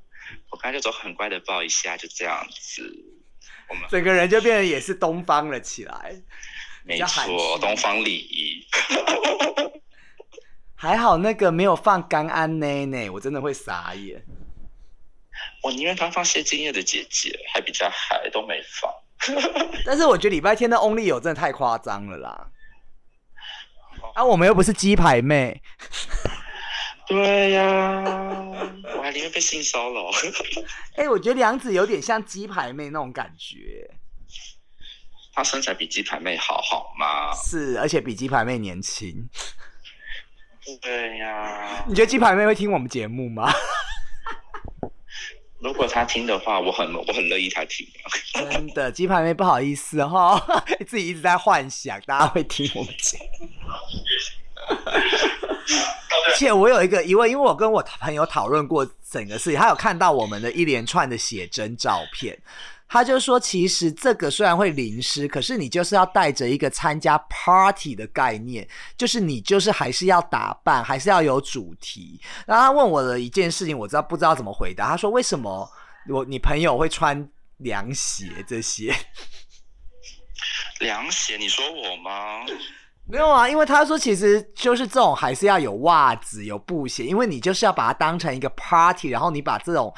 [0.49, 2.81] 我跟他就走很乖的抱一下，就这样子。
[3.69, 6.15] 我们整个人就变得也是东方了起来，
[6.85, 8.65] 比没错，东方礼仪。
[10.79, 14.23] 还好那个没有放干安呢呢，我真的会傻眼。
[15.63, 18.91] 我宁愿他放谢金燕的姐姐，还比较嗨，都没放。
[19.85, 22.47] 但是我觉得礼拜天的 Only 有真的太夸张了啦。
[24.13, 25.61] 啊，我们又不是鸡排妹，
[27.07, 28.01] 对呀、
[28.95, 30.09] 我还宁愿被性骚扰。
[30.95, 33.89] 哎、我觉得梁子有点像鸡排妹那种感觉，
[35.33, 37.33] 她身材比鸡排妹好，好吗？
[37.33, 39.27] 是，而且比鸡排妹年轻。
[40.81, 43.51] 对呀、你觉得鸡排妹会听我们节目吗？
[45.59, 47.87] 如果他听的话，我很我很乐意他听。
[48.33, 50.39] 真的，鸡排妹不好意思哈、
[50.87, 53.19] 自己一直在幻想大家会听我们讲。
[56.27, 62.37] 而且我有一个疑问，因为我跟我朋友讨论过整个事情，他有看到我们的一连串的写真照片，
[62.89, 68.67] 他就说，其实这个虽然会淋湿，可是你就是要带着一个参加 party 的概念，
[68.97, 72.19] 就是你就是还是要打扮，还是要有主题。
[72.45, 75.69] 然后他问我的一件事情，我知道不知道怎么回答，他说为什么
[76.09, 78.95] 我你朋友会穿凉鞋这些？
[80.79, 82.45] 凉鞋，你说我吗？
[83.09, 89.93] 没有啊，因为他说其实就是这种还是要有袜子、有布鞋，因为你就是要把它当成一个 party，然后你把这种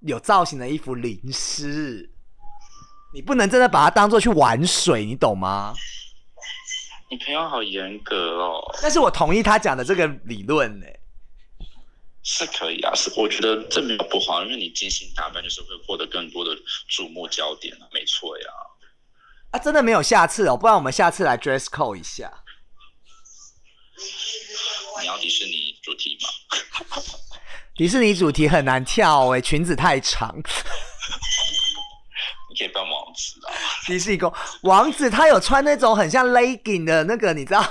[0.00, 2.08] 有造型的衣服淋湿，
[3.16, 5.72] 你不能真的把它当做去玩水，你懂吗？
[7.08, 8.60] 你朋友好严格哦。
[8.82, 10.86] 但是我同意他讲的这个理论呢、
[12.22, 16.50] 是可以啊，是我觉得这没有不好，因为你精心打扮就是会获得更多的
[16.90, 18.46] 瞩目焦点啊，没错呀。
[19.52, 22.30] 啊，真的没有下次哦，不然我们下次来 dress code 一下。
[25.00, 26.28] 你要迪士尼主题吗？
[27.76, 30.36] 迪士尼主题很难跳哎、裙子太长。
[32.56, 33.52] 你可以扮 王子啊。
[33.86, 34.32] 迪士尼公
[34.62, 37.62] 王子他有穿那种很像 legging 的那个，你知道，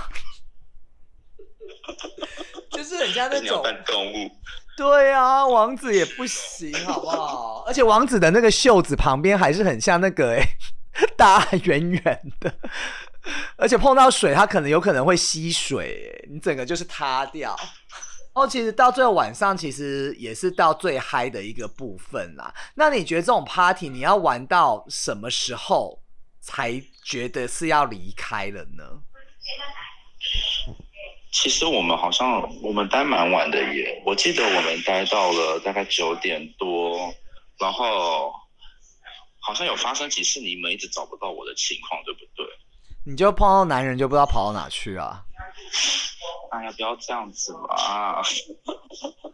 [2.71, 3.63] 就是很像那种。
[3.63, 4.31] 扮动物，
[4.77, 7.63] 对啊，王子也不行，好不好？
[7.67, 10.47] 而且王子的那个袖子旁边还是很像那个哎、
[11.17, 12.53] 大圆圆的，
[13.57, 17.55] 而且碰到水，它可能有可能会吸水、欸，你整个就是塌掉。
[18.35, 22.53] 哦，其实到最后晚上，其实也是到最嗨的一个部分啦。
[22.75, 25.97] 那你觉得这种 party 你要玩到什么时候
[26.41, 28.83] 才觉得是要离开了呢？
[31.31, 37.13] 其实我们好像我们待蛮晚的耶，我记得我们待到了大概九点多，
[37.57, 38.33] 然后
[39.39, 42.45] 好像有发生几次你们一直找不到我的情况，对不对？
[43.05, 45.23] 你就碰到男人就不知道跑到哪去啊？
[46.51, 48.21] 哎呀，不要这样子嘛！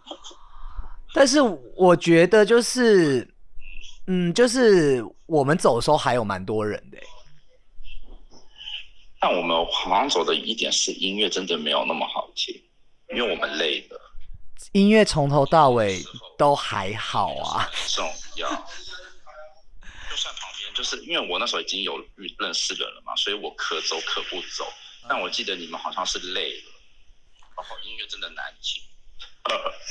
[1.13, 1.41] 但是
[1.75, 3.27] 我觉得就是，
[4.07, 7.03] 嗯，就是我们走的时候还有蛮多人的欸、
[9.19, 12.55] 但我们好像走的一点是音乐真的没有那么好听，
[13.09, 13.99] 因为我们累了。
[14.71, 16.01] 音乐从头到尾
[16.37, 17.69] 都还好啊。
[17.71, 18.05] 很重
[18.37, 18.47] 要。
[20.09, 24.65] 就算旁边，就是因为我那时候已经有遇认识人了嘛，所以我可走可不走。
[25.07, 26.71] 但我记得你们好像是累了，
[27.55, 28.83] 然后音乐真的难听。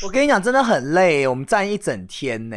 [0.02, 2.56] 我跟你讲，真的很累，我们站一整天呢，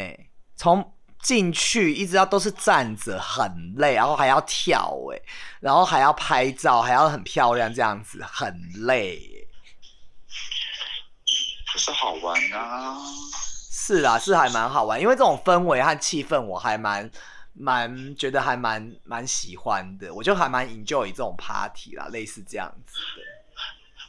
[0.55, 5.21] 从进去一直到都是站着，很累，然后还要跳哎，
[5.59, 9.47] 然后还要拍照，还要很漂亮，这样子很累欸。
[11.71, 12.97] 可是好玩啊！
[13.71, 17.09] 是啊，是还蛮好玩，因为这种氛围和气氛，我还蛮
[17.53, 23.23] 蛮觉得还蛮蛮喜欢的，我就还蛮 enjoy 这种 party 啦，类似这样子的。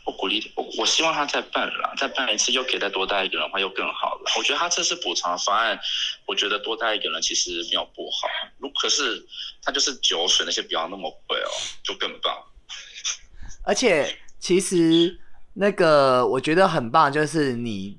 [0.07, 4.33] 我鼓励我，我希望他再办啦，再办一次又可以再多带一个人的话，又更好了。
[4.37, 5.81] 我觉得他这次补偿方案，
[6.27, 8.29] 我觉得多带一个人其实没有不好。
[8.59, 9.27] 如可是
[9.63, 11.49] 他就是酒水那些不要那么贵哦，
[11.83, 12.37] 就更棒。
[13.63, 15.19] 而且其实
[15.55, 17.99] 那个我觉得很棒，就是你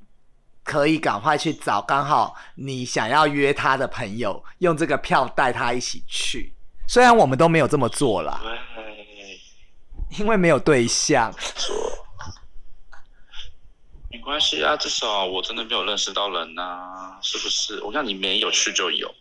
[0.65, 6.51] 可以赶快去找刚好你想要约他的朋友，用这个票带他一起去。
[6.87, 8.41] 虽然我们都没有这么做啦，
[10.17, 11.31] 因为没有对象。
[14.09, 17.79] 没关系啊，至少我真的没有认识到人呐、是不是？
[17.83, 19.13] 我看你没有去就有，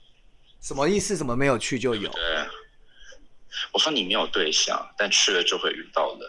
[0.62, 1.14] 什么意思？
[1.14, 2.08] 怎么没有去就有？
[2.10, 2.20] 对。
[3.70, 6.20] 我说你没有对象，但去了就会遇到人，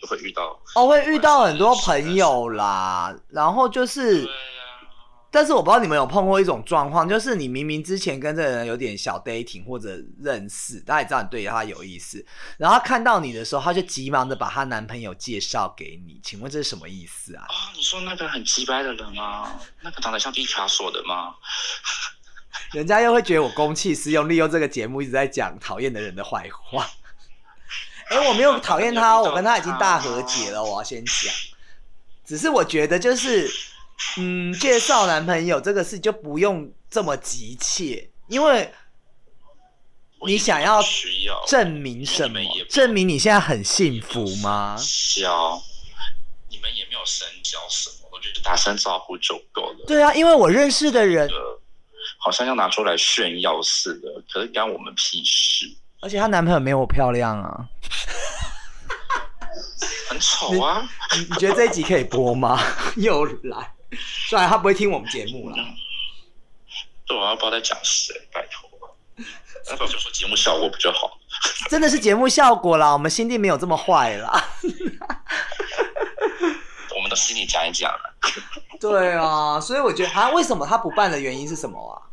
[0.00, 0.60] 就会遇到。
[0.74, 4.28] 哦，会遇到很多朋友啦，然后就是
[5.30, 12.24] 但是我不知道你们有碰过一种状况，就是你明明之前跟这个人有点小 dating 或者认识，大家也知道你对他有意思，
[12.58, 17.44] 然后看到你的时候，他就急忙的把她男朋友介绍给你，请问这是什么意思啊？
[17.48, 19.60] 啊，你说那个很鸡掰的人吗？
[19.82, 21.34] 那个长得像毕卡索的吗？
[22.72, 26.86] 人家又会觉得我公器私用，利用这个节目一直在讲讨厌的人的坏话。
[28.10, 31.32] 哎、我没有讨厌他哦，我跟他已经大和解了，我要先讲。
[32.24, 33.48] 只是我觉得就是，
[34.18, 38.72] 嗯，介绍男朋友这个事就不用这么急切，因为
[40.26, 40.82] 你想要
[41.46, 44.76] 证明什么证明你现在很幸福吗？
[45.14, 45.62] 交，
[46.48, 49.84] 你们也没有深交什么，我觉得打声招呼就够了。
[49.86, 51.60] 对啊，因为我认识的人，呃，
[52.18, 55.66] 好像要拿出来炫耀似的，可是干我们屁事，
[56.00, 57.68] 而且她男朋友没有我漂亮啊。
[60.08, 60.88] 很丑啊。
[61.16, 62.60] 你你觉得这一集可以播吗？
[62.96, 65.56] 又来，算了，他不会听我们节目啦。
[67.06, 68.70] 对啊，不知道在讲谁，拜托。
[69.68, 71.18] 那不就说节目效果比较好？
[71.68, 74.48] 真的是节目效果啦，我们心地没有这么坏啦。
[76.94, 78.16] 我们都心里讲一讲了。
[78.80, 82.09] 对啊，所以我觉得他为什么他不办的原因是什么啊？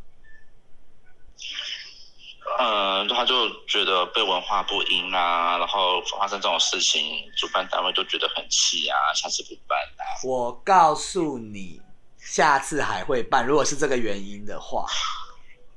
[2.60, 7.02] 嗯，他就觉得被文化不应啊，然后发生这种事情，
[7.38, 10.02] 主办单位就觉得很气啊，下次不办啊。
[10.24, 11.80] 我告诉你，
[12.18, 13.46] 下次还会办。
[13.46, 14.88] 如果是这个原因的话，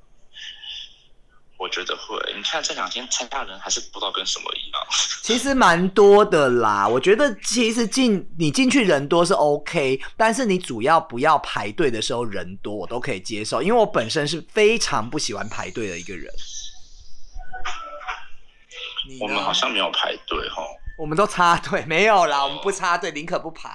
[1.59, 2.19] 我觉得会。
[2.35, 4.81] 你看这两天参加人还是不知道跟什么一样。
[5.21, 6.89] 其实蛮多的啦。
[6.89, 16.33] 我觉得其实进你进去人多是 OK，但是你主要不要排队的时候人多，我都可以接受，因为我本身是非常不喜欢排队的一个人。
[19.21, 20.63] 我们好像没有排队哈。
[20.99, 23.71] 我们都插队，没有啦，我们不插队，宁可不排。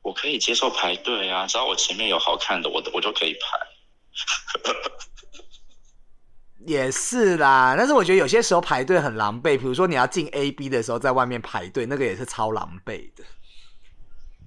[0.00, 4.62] 我可以接受排队啊，只要我前面有好看的，我我就可以排。
[6.66, 13.24] 也是啦，但是我觉得有些时候排队很狼狈，比如说你要进 A、B 的时候，在外面排队，那个也是超狼狈的。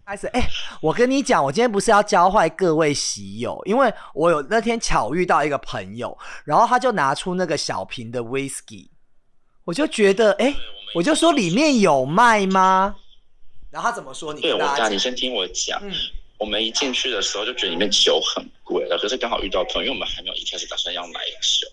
[0.05, 0.47] 开始，哎、
[0.81, 8.87] 我跟你讲，我今天不是要教坏各位喜友，因为我有那天巧遇到一个朋友，然后他就拿出那个小瓶的 whisky，
[9.63, 10.55] 我就觉得，哎、
[10.93, 12.95] 我就说里面有卖吗？
[13.71, 14.31] 然后他怎么说？
[14.31, 15.79] 你对我讲，你先听我讲。
[15.81, 15.91] 嗯，
[16.37, 21.67] 我们一进去的时候就觉得里面酒很贵了，可是刚好遇到朋友，因为我们还没有一开始打算要买酒，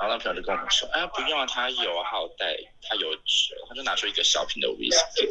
[0.00, 2.56] 然后那朋友就跟我们说：“哎，不用啊，他有啊，他有带，
[2.88, 5.28] 他有酒。”他就拿出一个小瓶的 whisky，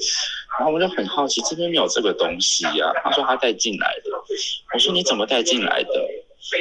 [0.57, 4.11] 然后我就很好奇，这边没有这个东西呀、他说他带进来的，
[4.73, 6.09] 我说你怎么带进来的？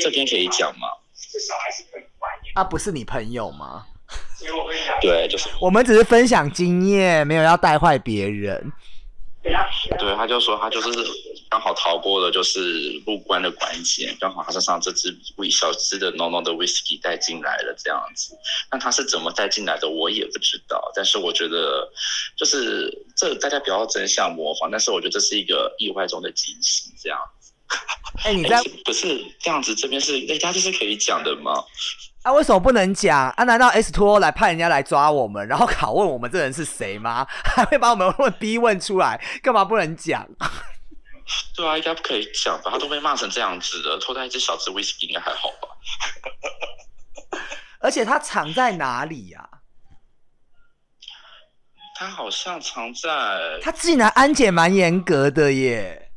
[0.00, 0.88] 这边可以讲吗？
[2.54, 3.86] 啊，不是你朋友吗？
[5.00, 8.72] 对，就是我们只是分享经验，没有要带坏别人。
[9.42, 9.52] 对，
[10.16, 10.88] 他就说他就是
[11.50, 18.36] 刚好逃过了就是入关的关检，刚好他身上这支微小支的浓浓的 whisky 带进来了这样子。
[18.70, 20.92] 那他是怎么带进来的，我也不知道。
[20.94, 21.88] 但是我觉得
[22.36, 27.18] 就是这大家不要真相模仿，但是我觉得这是一个意外中的惊喜，这样。
[28.24, 31.64] 哎、你在哎不是这样子，这边是人家这是可以讲的吗？
[32.22, 33.44] 啊，为什么不能讲啊？
[33.44, 37.26] 难道 S 2 O 来派人家来抓我们，然后拷问我们这人是谁吗？
[37.44, 40.26] 还会把我们问逼问出来，干嘛不能讲？
[41.54, 42.70] 对啊，应该不可以讲吧？
[42.70, 45.68] 他都被骂成这样子了，偷带一只小只威士忌应该还好吧？
[47.80, 49.48] 而且他藏在哪里呀、
[51.96, 56.10] 他好像藏在，他竟然安检蛮严格的耶。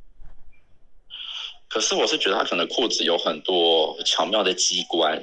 [1.68, 5.18] 可是我是觉得他可能裤子有很多巧妙的机关，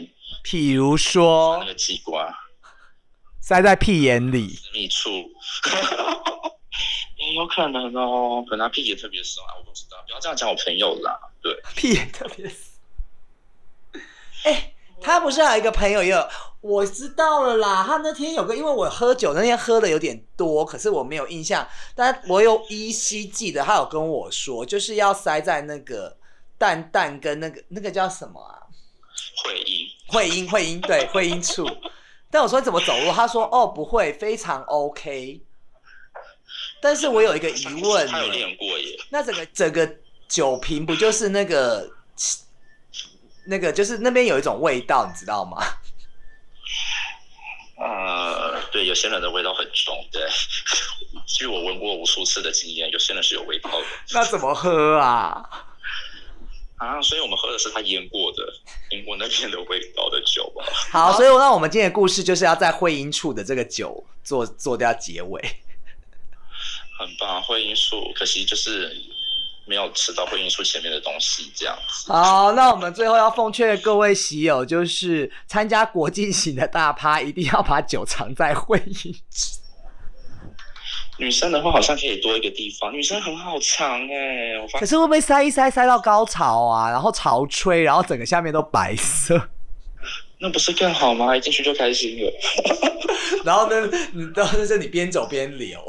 [0.45, 2.33] 譬如说那个机关
[3.41, 5.11] 塞在屁眼里，私密处，
[7.17, 9.97] 也有可能哦，可能他屁眼特别深啊，我不知道。
[10.07, 12.71] 不要这样讲我朋友啦，对，屁眼特别死。
[14.45, 16.29] 哎、他不是还有一个朋友也有，
[16.61, 17.85] 我知道了啦。
[17.85, 26.17] 他那天有个，因为我喝酒那天喝的有点多，可是我没有印象，但我有依稀记得他有跟我说，就是要塞在那个
[26.57, 28.63] 蛋蛋跟那个那个叫什么啊？
[29.45, 31.69] 会阴，会阴会阴对会阴处。
[32.31, 33.11] 但我说你怎么走路？
[33.11, 35.41] 他说哦不会，非常 OK。
[36.81, 39.97] 但是我有一个疑问他有呢练过耶，那整个整个
[40.29, 41.91] 酒瓶不就是那个
[43.47, 45.59] 那个就是那边有一种味道，你知道吗？
[47.81, 50.23] 呃，对，有些人的味道很重，对，
[51.27, 55.49] 据我闻过无数次的经验，有些人是有味道的那怎么喝啊？
[56.77, 58.43] 啊，所以我们喝的是他腌过的，
[58.91, 60.65] 腌过那边的味道的酒吧。
[60.91, 65.41] 好，所以那我们今天的故事就是要在会阴处的这个酒做做掉结尾。
[66.99, 68.91] 很棒，会因素，可惜就是
[69.65, 72.11] 没有吃到会因素前面的东西这样子。
[72.13, 79.61] 好，那我们最后要奉劝各位喜友，就是参加国际型的大趴，一定要把酒藏在会议室。
[81.21, 86.91] 女生的话好像可以多一个地方，女生很好藏哎、我发可是会不会塞一塞塞到高潮啊？
[86.91, 89.49] 然后潮吹，然后整个下面都白色，
[90.39, 91.37] 那不是更好吗？
[91.37, 92.33] 一进去就开心了。
[93.45, 95.81] 然后呢，你都是你边走边流。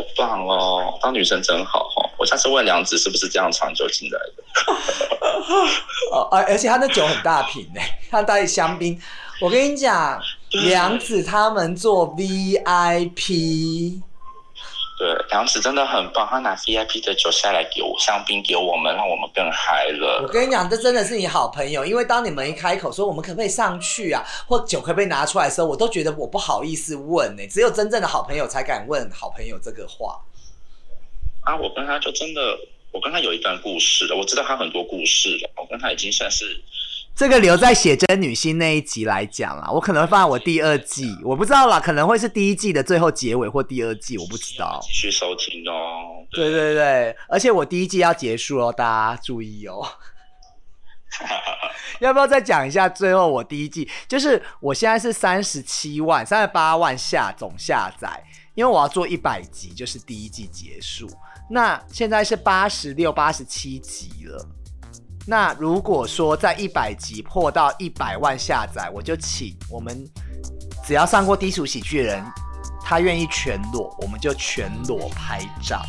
[0.00, 2.10] 好棒哦，当女生真好哦！
[2.18, 4.44] 我下次问梁子是不是这样长久进来的？
[6.12, 7.80] 哦，而而且他那酒很大瓶呢，
[8.10, 9.00] 他带香槟。
[9.40, 10.20] 我跟你讲，
[10.50, 14.00] 梁子他们做 VIP，
[14.98, 20.28] 对，梁子真的很棒，他拿 VIP 的酒下来给我香槟给我们，让我们更嗨了我。
[20.28, 30.20] 跟你讲，这真的是你好朋友，因为当你们一开口说我们可不可以上去啊，或酒可不可以拿出来的时候，我都觉得我不好意思问呢、只有真正的好朋友才敢问好朋友这个话。
[31.44, 32.58] 啊，我跟他就真的，
[32.90, 36.60] 我跟他有一段故事了，我知道他很多故事了，我跟他已经算是
[37.18, 44.78] 这个留在写真女星那一集来讲啦，我可能会放在我第二季，我不知道啦，可能会是第一季的最后结尾或第二季，我不知道。
[44.84, 46.24] 继续收听哦。
[46.30, 48.84] 对对对，而且我第一季要结束哦，大
[49.16, 49.84] 家注意哦。
[51.98, 52.88] 要不要再讲一下？
[52.88, 58.08] 最后我第一季就是我现在是三十七万、三十八万下总下载，
[58.54, 61.10] 因为我要做一百集，就是第一季结束。
[61.50, 64.46] 那现在是八十六、八十七集了。
[65.30, 70.02] 那如果说在一百集破到一百万下载，我就请我们
[70.82, 72.24] 只要上过低俗喜剧的人，
[72.82, 75.82] 他愿意全裸，我们就全裸拍照。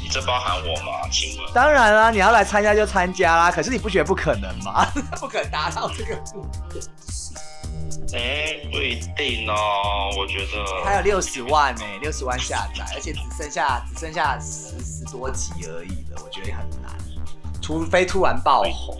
[0.00, 1.08] 你这包含我吗？
[1.10, 1.52] 请问？
[1.52, 3.50] 当然啦，你要来参加就参加啦。
[3.50, 4.86] 可是你不觉得不可能吗？
[5.18, 6.80] 不可能达到这个目标。
[8.16, 16.73] 哎，不一定哦，我觉得还有六十万呢、六十万下载，而且只剩下只剩下十十多集而已了，我觉得很难。
[17.64, 18.94] 除非突然爆红，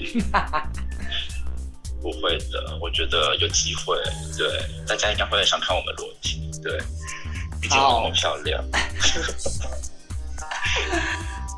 [2.00, 3.94] 不会的，我觉得有机会，
[4.38, 6.78] 对，大家应该会很想看我们裸体，对，
[7.60, 8.64] 毕竟我那么漂亮。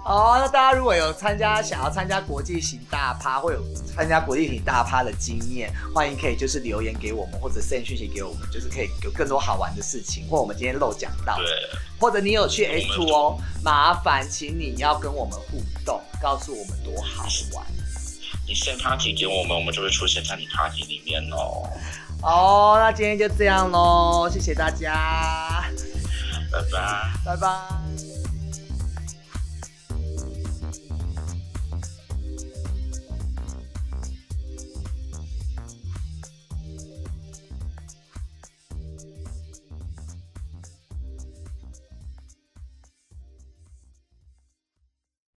[0.06, 11.46] 哦，那大家如果有参加想要参加国际型大趴，或有参加国际型大趴的经验，欢迎可以就是留言给我们，或者 send 讯息给我们，就是可以有更多好玩的事情，或我们今天漏讲到，对，
[11.98, 17.66] 或者你有去 S Two 哦麻烦请你要跟我们互动，告诉我们多好玩。
[18.46, 21.68] 你 send party 给我们，我们就会出现在你 party 里面哦。
[22.22, 25.64] 哦，那今天就这样喽，谢谢大家，
[26.52, 27.10] 拜拜。
[27.24, 27.85] 拜拜。